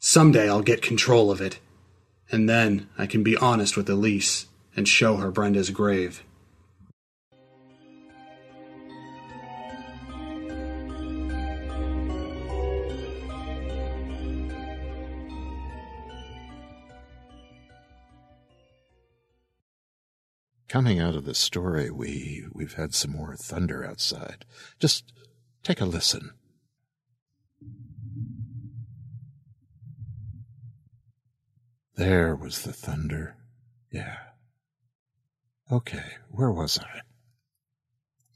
[0.00, 1.60] Someday I'll get control of it,
[2.32, 6.24] and then I can be honest with Elise and show her Brenda's grave.
[20.70, 24.44] Coming out of the story, we we've had some more thunder outside.
[24.78, 25.12] Just
[25.64, 26.30] take a listen.
[31.96, 33.34] There was the thunder.
[33.90, 34.18] Yeah.
[35.72, 37.00] Okay, where was I?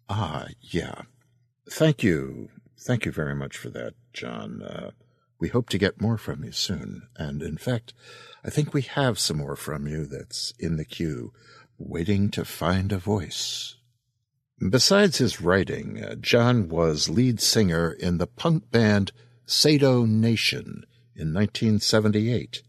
[0.08, 1.02] Ah, yeah.
[1.70, 2.48] Thank you.
[2.80, 4.60] Thank you very much for that, John.
[4.60, 4.90] Uh,
[5.38, 7.02] we hope to get more from you soon.
[7.16, 7.94] And in fact,
[8.44, 11.32] I think we have some more from you that's in the queue,
[11.78, 13.76] waiting to find a voice.
[14.70, 19.12] Besides his writing, uh, John was lead singer in the punk band
[19.46, 22.62] Sado Nation in 1978.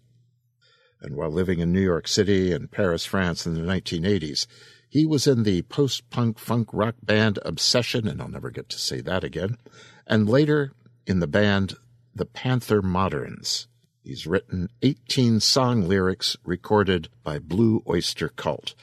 [0.99, 4.47] And while living in New York City and Paris, France in the 1980s,
[4.89, 8.80] he was in the post punk funk rock band Obsession, and I'll never get to
[8.80, 9.58] say that again,
[10.08, 10.72] and later
[11.06, 11.76] in the band
[12.16, 13.68] The Panther Moderns.
[14.06, 18.76] He's written 18 song lyrics recorded by Blue Oyster Cult.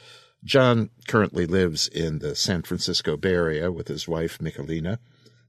[0.43, 4.99] John currently lives in the San Francisco Bay Area with his wife, Michelina.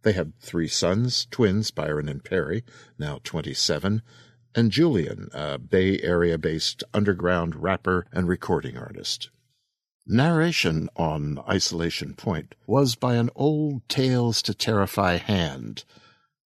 [0.02, 2.62] They have three sons, twins, Byron and Perry,
[3.00, 4.02] now 27,
[4.54, 9.28] and Julian, a Bay Area based underground rapper and recording artist.
[10.06, 15.84] Narration on Isolation Point was by an old Tales to Terrify hand,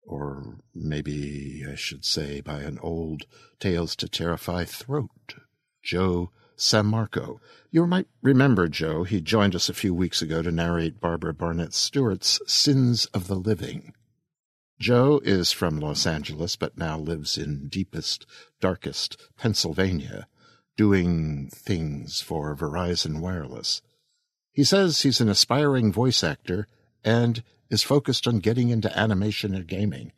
[0.06, 3.26] or maybe I should say by an old
[3.58, 5.36] Tales to Terrify throat,
[5.82, 7.38] Joe Sammarco.
[7.70, 9.04] You might remember Joe.
[9.04, 13.34] He joined us a few weeks ago to narrate Barbara Barnett Stewart's Sins of the
[13.34, 13.92] Living.
[14.78, 18.26] Joe is from Los Angeles, but now lives in deepest,
[18.60, 20.28] darkest Pennsylvania
[20.76, 23.80] doing things for Verizon Wireless.
[24.52, 26.66] He says he's an aspiring voice actor
[27.02, 30.12] and is focused on getting into animation and gaming.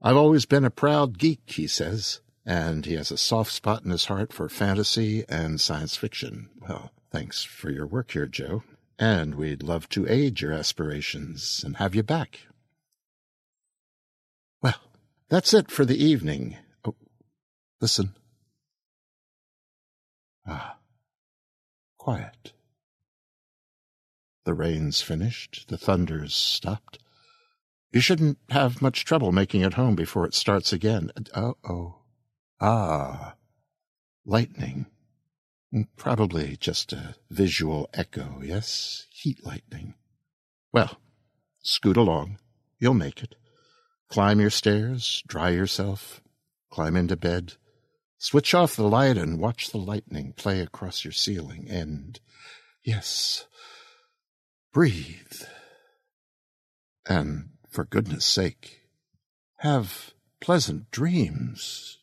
[0.00, 3.90] I've always been a proud geek, he says, and he has a soft spot in
[3.90, 6.50] his heart for fantasy and science fiction.
[6.60, 8.62] Well, thanks for your work here, Joe,
[8.98, 12.40] and we'd love to aid your aspirations and have you back.
[14.62, 14.80] Well,
[15.28, 16.56] that's it for the evening.
[16.84, 16.94] Oh,
[17.80, 18.14] listen.
[20.46, 20.76] Ah,
[21.98, 22.52] quiet.
[24.48, 26.98] The rain's finished, the thunder's stopped.
[27.92, 31.12] You shouldn't have much trouble making it home before it starts again.
[31.34, 31.96] Oh, oh.
[32.58, 33.34] Ah,
[34.24, 34.86] lightning.
[35.98, 39.06] Probably just a visual echo, yes?
[39.10, 39.92] Heat lightning.
[40.72, 40.98] Well,
[41.60, 42.38] scoot along.
[42.78, 43.34] You'll make it.
[44.08, 46.22] Climb your stairs, dry yourself,
[46.70, 47.56] climb into bed,
[48.16, 51.68] Switch off the light and watch the lightning play across your ceiling.
[51.68, 52.18] And,
[52.82, 53.44] yes,
[54.72, 55.42] breathe.
[57.08, 58.82] And, for goodness sake,
[59.58, 61.98] have pleasant dreams.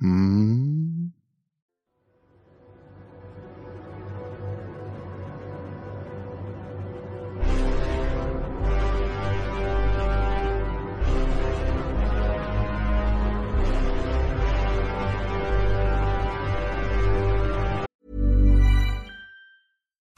[0.00, 1.08] Hmm?